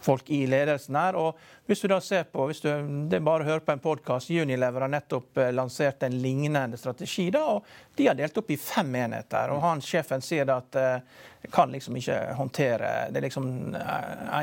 [0.00, 1.16] folk i ledelsen her.
[1.18, 2.68] Og hvis du da ser på, hvis du,
[3.10, 6.78] det er bare å høre på en podkast, Unilever har nettopp eh, lansert en lignende
[6.78, 7.30] strategi.
[7.34, 9.50] da, og De har delt opp i fem enheter.
[9.50, 13.76] og han Sjefen sier da at eh, kan liksom ikke håndtere det er liksom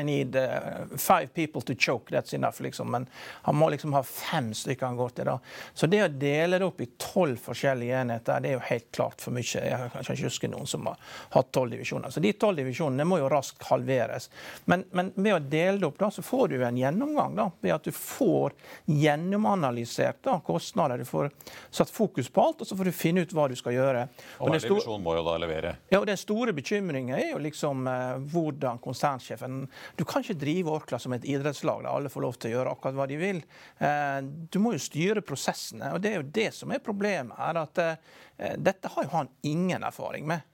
[0.00, 2.60] I need uh, five people to choke, that's enough.
[2.60, 3.06] liksom, Men
[3.42, 5.24] han må liksom ha fem stykker han går til.
[5.24, 5.38] da.
[5.74, 9.20] Så det å dele det opp i tolv forskjellige enheter, det er jo helt klart
[9.20, 9.64] for mye.
[9.64, 10.98] Jeg kan ikke huske noen som har
[11.36, 12.10] hatt tolv divisjoner.
[12.10, 14.30] Så de tolv divisjonene må jo raskt halveres.
[14.64, 17.34] Men, men ved å dele det opp, da, så får du en gjennomgang.
[17.38, 18.54] da, Ved at du får
[18.86, 20.98] gjennomanalysert da, kostnader.
[20.98, 21.30] Du får
[21.70, 24.06] satt fokus på alt, og så får du finne ut hva du skal gjøre.
[24.38, 25.74] Og, og hver divisjon må jo da levere?
[25.90, 30.38] Ja, og den store bekymringen bekymring er jo liksom eh, hvordan konsernsjefen Du kan ikke
[30.40, 33.18] drive Orkla som et idrettslag der alle får lov til å gjøre akkurat hva de
[33.20, 33.42] vil.
[33.78, 37.62] Eh, du må jo styre prosessene, og det er jo det som er problemet her.
[37.62, 40.46] at eh, Dette har jo han ingen erfaring med.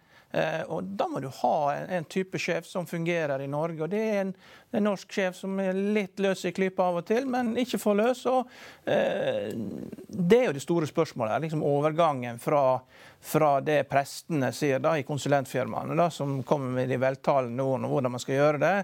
[0.68, 3.78] Og Da må du ha en, type sjef som fungerer i Norge.
[3.82, 4.32] og Det er en,
[4.74, 7.96] en norsk sjef som er litt løs i klypa av og til, men ikke for
[7.96, 8.26] løs.
[8.28, 8.50] og
[8.84, 11.46] eh, Det er jo det store spørsmålet.
[11.46, 12.82] liksom Overgangen fra,
[13.26, 17.94] fra det prestene sier da i konsulentfirmaene, da, som kommer med de veltalende ordene om
[17.96, 18.74] hvordan man skal gjøre det.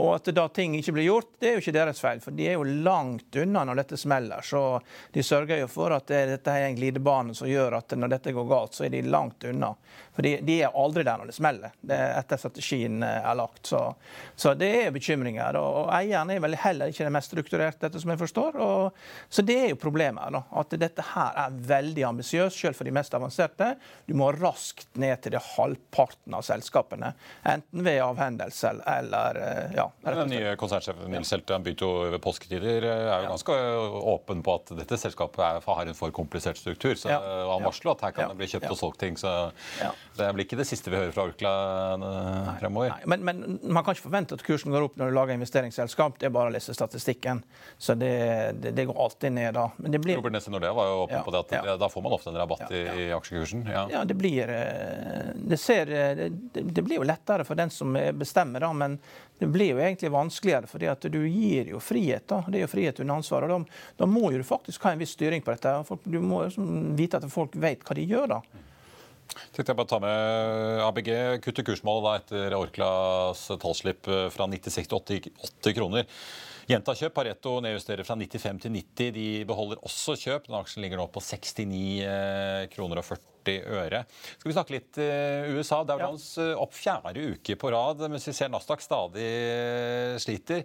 [0.00, 2.46] Og at da ting ikke blir gjort, det er jo ikke deres feil, for de
[2.48, 4.40] er jo langt unna når dette smeller.
[4.48, 4.62] Så
[5.12, 8.32] de sørger jo for at det, dette er en glidebane som gjør at når dette
[8.32, 9.74] går galt, så er de langt unna.
[10.16, 13.36] For de, de er aldri der når det smeller, det er etter strategien eh, er
[13.36, 13.66] lagt.
[13.68, 13.82] Så,
[14.36, 15.60] så det er bekymringer.
[15.60, 18.56] Og, og eieren er vel heller ikke det mest strukturerte, dette som jeg forstår.
[18.64, 20.32] Og, så det er jo problemet.
[20.32, 23.74] da, At dette her er veldig ambisiøst, selv for de mest avanserte.
[24.06, 27.12] Du må raskt ned til det halvparten av selskapene.
[27.48, 32.86] Enten ved avhendelse eller eh, ja, Den nye konsernsjefen Nils Helte begynte jo ved påsketider
[32.88, 33.58] er jo ganske
[34.12, 36.96] åpen på at dette selskapet har en for komplisert struktur.
[36.98, 39.16] Så, han varsler at her kan det bli kjøpt og solgt ting.
[39.20, 39.52] så
[40.16, 41.54] Det blir ikke det siste vi hører fra Orkla
[41.94, 42.92] eh, fremover.
[42.96, 46.18] Nei, men, men, man kan ikke forvente at kursen går opp når du lager investeringsselskap.
[46.20, 47.42] Det er bare å lese statistikken.
[47.78, 48.12] Så det,
[48.60, 49.68] det, det går alltid ned da.
[49.78, 50.18] Men det blir...
[50.20, 52.74] Robert Nesse Nordea var jo åpen på det at da får man ofte en rabatt
[52.74, 53.61] i, i aksjekursen.
[53.68, 54.04] Ja.
[54.04, 58.72] det blir eh, det, ser, det, det blir jo lettere for den som bestemmer, da,
[58.72, 58.98] men
[59.38, 62.26] det blir jo egentlig vanskeligere, fordi at du gir jo frihet.
[62.30, 62.42] da.
[62.46, 63.46] Det er jo frihet under ansvar.
[63.48, 65.72] og Da, da må du faktisk ha en viss styring på dette.
[65.88, 66.44] Folk, du må
[66.98, 68.36] vite at folk vet hva de gjør.
[68.36, 68.40] da.
[69.52, 71.10] Tenkte jeg bare ta med ABG
[71.42, 76.08] kutter kursmålet da etter Orklas tallslipp fra 96 til 80 kroner.
[76.70, 77.14] Gjenta kjøp.
[77.16, 79.10] Pareto nedjusterer fra 95 til 90.
[79.16, 80.46] De beholder også kjøp.
[80.46, 84.02] Den aksjen ligger nå på 69 kroner og 40 øre.
[84.38, 85.82] Skal vi snakke litt uh, USA?
[85.86, 86.48] Dow Jones ja.
[86.52, 90.62] Eh, opp fjerde uke på rad, mens vi ser Nasdaq stadig uh, sliter.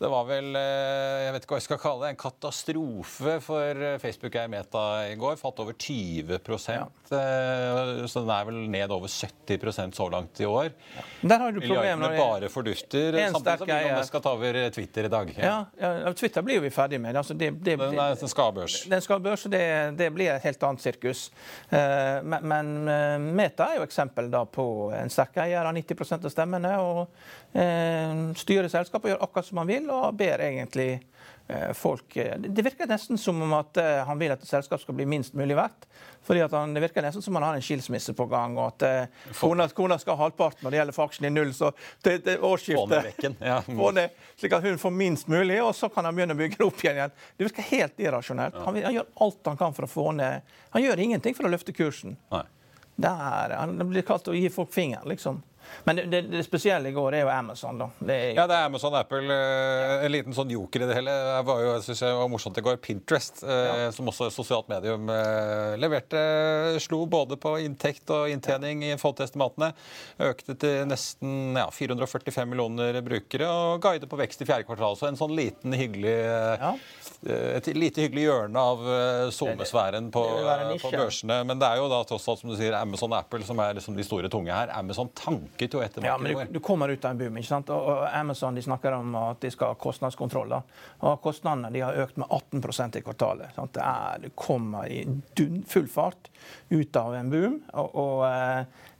[0.00, 4.36] Det var vel jeg vet ikke hva jeg skal kalle det, en katastrofe for Facebook
[4.38, 5.36] er Meta i går.
[5.40, 6.38] Falt over 20
[6.74, 6.84] ja.
[7.10, 10.70] Så den er vel ned over 70% så langt i år.
[10.96, 11.04] Ja.
[11.34, 15.32] Der har du Milliardene bare fordufter, samtidig som vi skal ta over Twitter i dag.
[15.38, 17.16] Ja, ja Twitter blir vi ferdig med.
[17.16, 18.84] Altså, det, det, den, er, den skal børs.
[18.90, 19.64] Den skal børs, og det,
[19.98, 21.26] det, blir et helt annet sirkus.
[21.72, 26.32] Uh, men, men eh, Meta er jo eksempel på en sterk eier av 90% av
[26.32, 26.72] stemmene.
[26.78, 31.13] og eh, Styrer selskapet og gjør akkurat som han vil, og ber egentlig eh,
[31.74, 35.04] folk eh, Det virker nesten som om at eh, han vil at selskapet skal bli
[35.06, 35.86] minst mulig verdt.
[36.24, 38.66] fordi at han, Det virker nesten som om han har en skilsmisse på gang, og
[38.72, 41.52] at eh, kona, kona, skal ha halvparten når det gjelder faksjen i null.
[41.54, 43.60] Så det, det årsskiftet ja.
[43.68, 46.64] ned, Slik at hun får minst mulig, og så kan han begynne å bygge det
[46.66, 46.96] opp igjen.
[47.02, 47.16] igjen.
[47.36, 48.56] Det virker helt irrasjonelt.
[48.64, 51.52] Han, han, gjør alt han kan for å få ned Han gjør ingenting for å
[51.52, 52.16] løfte kursen.
[52.32, 52.46] Nei.
[52.96, 55.42] Der, han blir kalt å gi folk fingeren, liksom.
[55.84, 57.78] Men det, det, det, spesielle i går er jo Amazon.
[57.78, 57.88] da.
[57.98, 59.24] Det er, ja, det er Amazon Apple.
[59.34, 61.12] Eh, en liten sånn joker i det hele.
[61.12, 62.78] Det var jo, jeg synes jeg var morsomt i går.
[62.84, 63.90] Pinterest, eh, ja.
[63.94, 66.22] som også er sosialt medium, eh, leverte
[66.84, 69.72] Slo både på inntekt og inntjening i forhold til estimatene.
[70.30, 74.96] Økte til nesten ja, 445 millioner brukere og guider på vekst i fjerde kvartal.
[75.00, 76.74] Så en sånn liten, hyggelig ja.
[77.24, 78.82] Et lite hyggelig hjørne av
[79.32, 80.22] SoMe-sfæren på,
[80.82, 81.38] på, børsene.
[81.48, 83.96] Men det er jo da tross alt som du sier, Amazon Apple som er liksom
[83.96, 84.72] de store tunge her.
[84.76, 85.08] Amazon
[85.54, 87.36] tanker jo etter ja, men du, du, kommer ut av en boom.
[87.38, 87.70] ikke sant?
[87.70, 90.48] Og, Amazon de snakker om at de skal ha kostnadskontroll.
[90.50, 90.62] Da.
[91.06, 93.54] Og Kostnadene de har økt med 18% i kvartalet.
[93.54, 93.74] Sant?
[93.74, 95.04] Det, er, det kommer i
[95.68, 96.30] full fart
[96.70, 97.60] ut av en boom.
[97.72, 98.24] og, og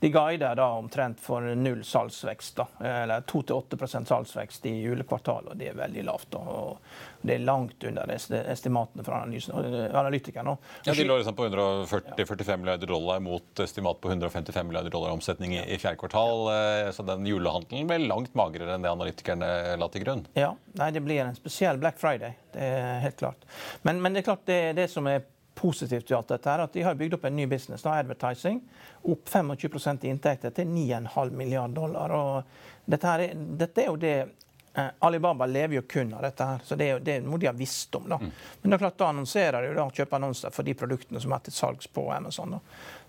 [0.05, 2.57] de guider da omtrent for null salgsvekst.
[2.57, 5.55] Da, eller 2-8% salgsvekst i julekvartalet.
[5.55, 6.27] og Det er veldig lavt.
[6.35, 6.79] Da, og
[7.25, 10.57] Det er langt under estimatene fra analytikerne.
[10.85, 15.57] Ja, de lå liksom på 140-45 milliarder dollar mot estimat på 155 milliarder dollar omsetning
[15.57, 16.51] i, i fjerde kvartal.
[16.53, 19.49] Eh, så den julehandelen ble langt magrere enn det analytikerne
[19.81, 20.27] la til grunn.
[20.37, 22.37] Ja, nei, det blir en spesiell Black Friday.
[22.53, 23.49] Det er helt klart.
[23.89, 26.73] Men, men det er klart det, det som er positivt i alt dette, er at
[26.73, 28.61] de har bygd opp en ny business, da, advertising.
[29.03, 32.11] Opp 25% i inntekter til 9,5 milliard dollar.
[32.11, 32.43] og
[32.85, 36.77] dette, er, dette er jo det eh, Alibaba lever jo kun av dette, her, så
[36.77, 38.09] det er jo det må de ha visst om.
[38.09, 38.19] da.
[38.21, 38.33] Mm.
[38.61, 41.47] Men det er klart da annonserer de da, kjøper annonser for de produktene som er
[41.47, 42.59] til salgs på Amazon.
[42.59, 42.61] da.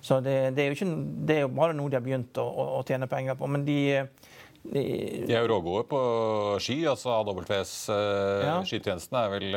[0.02, 0.92] Så det, det, er jo ikke,
[1.26, 3.52] det er jo bare noe de har begynt å, å, å tjene penger på.
[3.52, 3.80] men de
[4.74, 6.00] de er jo rågode på
[6.64, 6.78] sky.
[6.90, 7.96] altså AWS uh,
[8.44, 8.56] ja.
[8.66, 9.48] skytjenesten er vel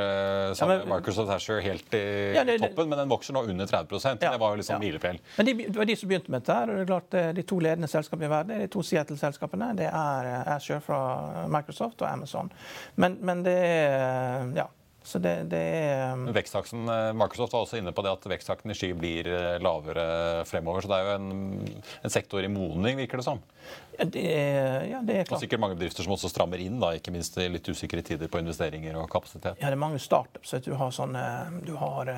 [0.59, 2.05] sammen ja, men, Microsoft Asher helt i
[2.37, 5.21] ja, det, toppen, men den vokser nå under 30 ja, Det var jo liksom milepæl.
[5.37, 6.55] Men de, det var de som begynte med dette.
[6.55, 9.71] her, og det er klart eh, De to ledende selskapene i verden, de to Seattle-selskapene,
[9.79, 11.01] det er Asher fra
[11.51, 12.53] Microsoft og Amazon.
[12.97, 14.69] Men, men det er ja,
[15.09, 16.27] så det, det er um...
[16.29, 20.85] Eh, Microsoft var også inne på det at veksttakten i sky blir eh, lavere fremover.
[20.85, 23.41] Så det er jo en, en sektor i modning, virker det som.
[23.97, 25.39] Ja, det er, ja, det er klart.
[25.39, 28.29] Og sikkert mange bedrifter som også strammer inn, da, ikke minst i litt usikre tider
[28.29, 29.57] på investeringer og kapasitet.
[29.57, 30.55] Ja, det er mange startups.
[30.65, 31.25] Du har sånne
[31.65, 32.13] Du har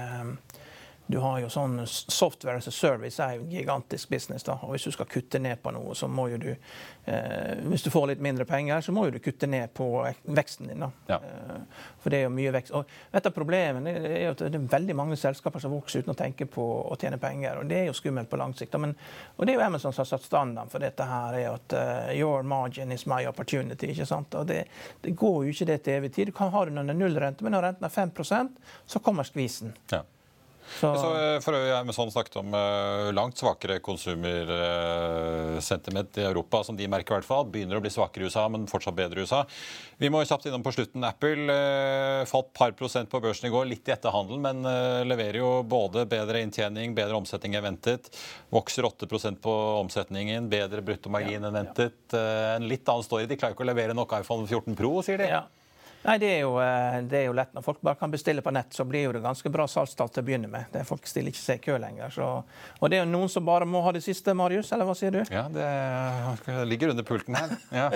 [1.11, 4.45] du har jo sånn Software as a service er jo en gigantisk business.
[4.47, 7.84] da, og Hvis du skal kutte ned på noe, så må jo du eh, Hvis
[7.84, 9.89] du får litt mindre penger, så må jo du kutte ned på
[10.24, 10.84] veksten din.
[10.84, 10.91] da.
[11.09, 11.18] Ja.
[11.18, 12.74] Eh, for det er jo mye vekst.
[12.76, 16.14] Og Et av problemene er jo at det er veldig mange selskaper som vokser uten
[16.14, 17.59] å tenke på å tjene penger.
[17.59, 18.78] og Det er jo skummelt på lang sikt.
[18.78, 18.95] Men,
[19.37, 22.12] og det er jo Amazon som har satt standarden for dette her, er at uh,
[22.14, 23.91] your margin is my opportunity.
[23.91, 24.34] ikke sant?
[24.34, 24.64] Og det,
[25.03, 26.30] det går jo ikke det til evig tid.
[26.30, 28.57] Du kan ha det når det er nullrente, men når renten er 5%
[28.87, 29.74] så kommer skvisen.
[29.91, 30.05] Ja.
[30.79, 30.95] Så...
[30.95, 36.89] Så eh, for øvrig sånn snakket om uh, langt svakere konsumersentiment i Europa, som de
[36.91, 37.47] merker i hvert fall.
[37.51, 39.41] Begynner å bli svakere i USA, men fortsatt bedre i USA.
[40.01, 41.07] Vi må kjapt innom på slutten.
[41.07, 44.57] Apple uh, falt par prosent på børsen i går, litt i etterhandelen, men
[45.11, 48.05] leverer jo både bedre inntjening, bedre omsetning enn ventet.
[48.55, 52.01] Vokser 8% på omsetningen, bedre bruttomargin ja, enn ventet.
[52.12, 52.18] Ja.
[52.57, 53.25] en litt annen story.
[53.31, 55.27] De klarer ikke å levere nok iPhone 14 Pro, sier de.
[55.33, 55.43] Ja.
[56.03, 57.51] Nei, det er, jo, eh, det er, jo, lett.
[57.53, 60.22] Når folk bare kan bestille på nett, så blir jo det ganske bra salgstall til
[60.22, 60.70] å begynne med.
[60.72, 62.14] Det folk stiller ikke seg i kø lenger.
[62.14, 62.28] Så.
[62.78, 65.12] Og det er jo noen som bare må ha det siste, Marius, eller hva sier
[65.12, 65.20] du?
[65.28, 67.53] Ja, det ligger under pulten her.
[67.70, 67.90] Ja.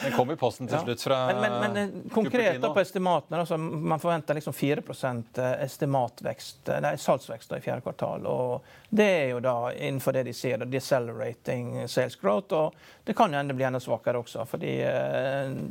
[0.00, 3.42] Den kom i posten til slutt fra Men, men, men eh, konkret da på estimatene,
[3.42, 8.30] altså, man forventer liksom 4 eh, estimatvekst, nei, salgsvekst da, i fjerde kvartal.
[8.30, 12.54] og det er jo da innenfor det de sier, decelerating sales growth.
[12.58, 14.44] Og det kan jo enda bli enda svakere også.
[14.50, 14.72] fordi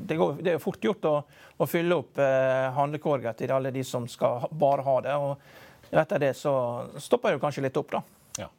[0.07, 1.15] det, går, det er jo fort gjort å,
[1.59, 5.17] å fylle opp eh, handlekorga til alle de som skal bare ha det.
[5.19, 6.53] Og etter det så
[6.95, 8.01] stopper det kanskje litt opp, da.
[8.45, 8.49] Ja.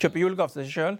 [0.00, 0.98] Kjøpe julegave til seg sjøl.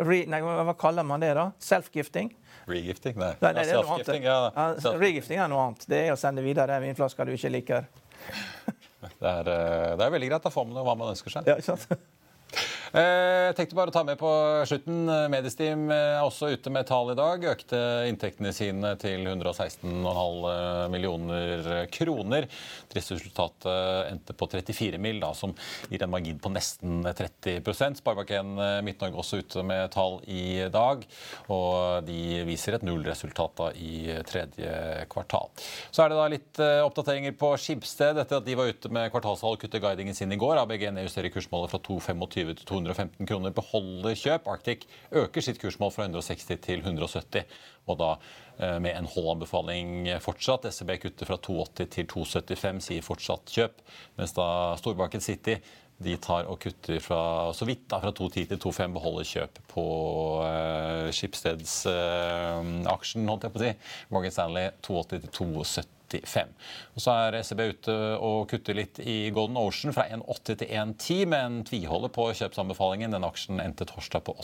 [0.00, 1.50] Hva kaller man det, da?
[1.60, 2.32] Self-gifting?
[2.66, 3.20] Regifting?
[3.20, 3.34] Nei.
[3.42, 4.40] nei, nei Self-gifting ja.
[4.56, 4.96] ja.
[4.96, 5.84] Regifting er noe annet.
[5.92, 7.88] Det er å sende videre vinflasker du ikke liker.
[9.20, 11.52] det, er, eh, det er veldig greit å få med hva man ønsker seg.
[11.52, 12.14] Ja, ikke sant?
[12.94, 14.30] Jeg eh, tenkte bare å ta med på
[14.68, 15.08] slutten.
[15.32, 17.42] Mediesteam er også ute med tall i dag.
[17.50, 22.46] Økte inntektene sine til 116,5 millioner kroner.
[22.92, 25.54] Driftsresultatet endte på 34 mill., som
[25.90, 27.64] gir en margin på nesten 30
[27.98, 31.02] Sparebank1 Midt-Norge også ute med tall i dag.
[31.50, 34.78] Og de viser et nullresultat da i tredje
[35.10, 35.50] kvartal.
[35.90, 39.10] Så er det da litt eh, oppdateringer på Skibsted etter at de var ute med
[39.10, 40.62] kvartalssalg og kuttet guidingen sin i går.
[40.62, 44.50] ABG nedjusterer kursmålet fra 2,25 til 200 215 kroner beholder kjøp.
[44.52, 47.56] Arctic øker sitt kursmål fra 160 til 170,
[47.86, 48.10] og da
[48.58, 50.68] eh, med en H-anbefaling fortsatt.
[50.72, 53.82] SEB kutter fra 280 til 275, sier fortsatt kjøp.
[54.20, 54.48] Mens da
[54.80, 55.58] Storbanken City
[56.02, 57.20] de tar og kutter fra
[57.56, 59.84] så vidt da, fra 210 til 25, beholder kjøp på
[60.44, 62.60] uh, Skipsteds uh,
[62.92, 63.74] aksjen, holdt jeg på å si.
[64.12, 65.95] Morgan Stanley 280 til 270.
[66.12, 66.52] 85.
[66.94, 71.22] Og Så er SEB ute og kutter litt i Golden Ocean fra 1,80 til 1,10,
[71.32, 73.16] men tviholder på kjøpsanbefalingen.
[73.16, 74.36] Den aksjen endte torsdag på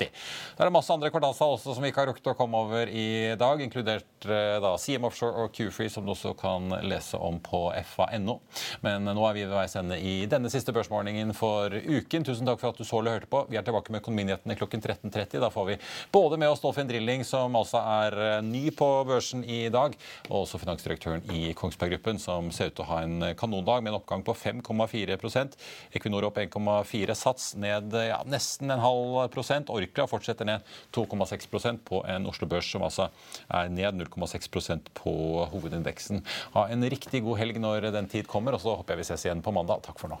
[0.00, 0.08] 86,80.
[0.56, 3.34] Det er masse andre kvartalstall også som vi ikke har rukket å komme over i
[3.40, 7.62] dag, inkludert eh, da CM Offshore og Q-Free, som du også kan lese om på
[7.94, 8.38] fa.no.
[8.84, 12.26] Men nå er vi ved veis ende i denne siste børsmålingen for uken.
[12.26, 13.44] Tusen takk for at du så eller hørte på.
[13.50, 15.38] Vi er tilbake med Økonominyhetene klokken 13.30.
[15.42, 15.78] Da får vi
[16.12, 19.96] både med oss Dolphin Drilling, som altså er eh, ny på børsen i dag,
[20.28, 23.94] og også finansdirektøren i Kongsberg Gruppen, som ser ut til å ha en kanondag med
[23.94, 25.56] en oppgang på 5,4%
[25.96, 29.70] Equinor opp 1,4 Sats ned ja, nesten en halv prosent.
[29.72, 33.10] Ork Orkla fortsetter ned 2,6% på en Oslo Børs som altså
[33.50, 35.14] er ned 0,6% på
[35.52, 36.22] hovedindeksen.
[36.54, 39.26] Ha en riktig god helg når den tid kommer, og så håper jeg vi ses
[39.26, 39.82] igjen på mandag.
[39.86, 40.20] Takk for nå.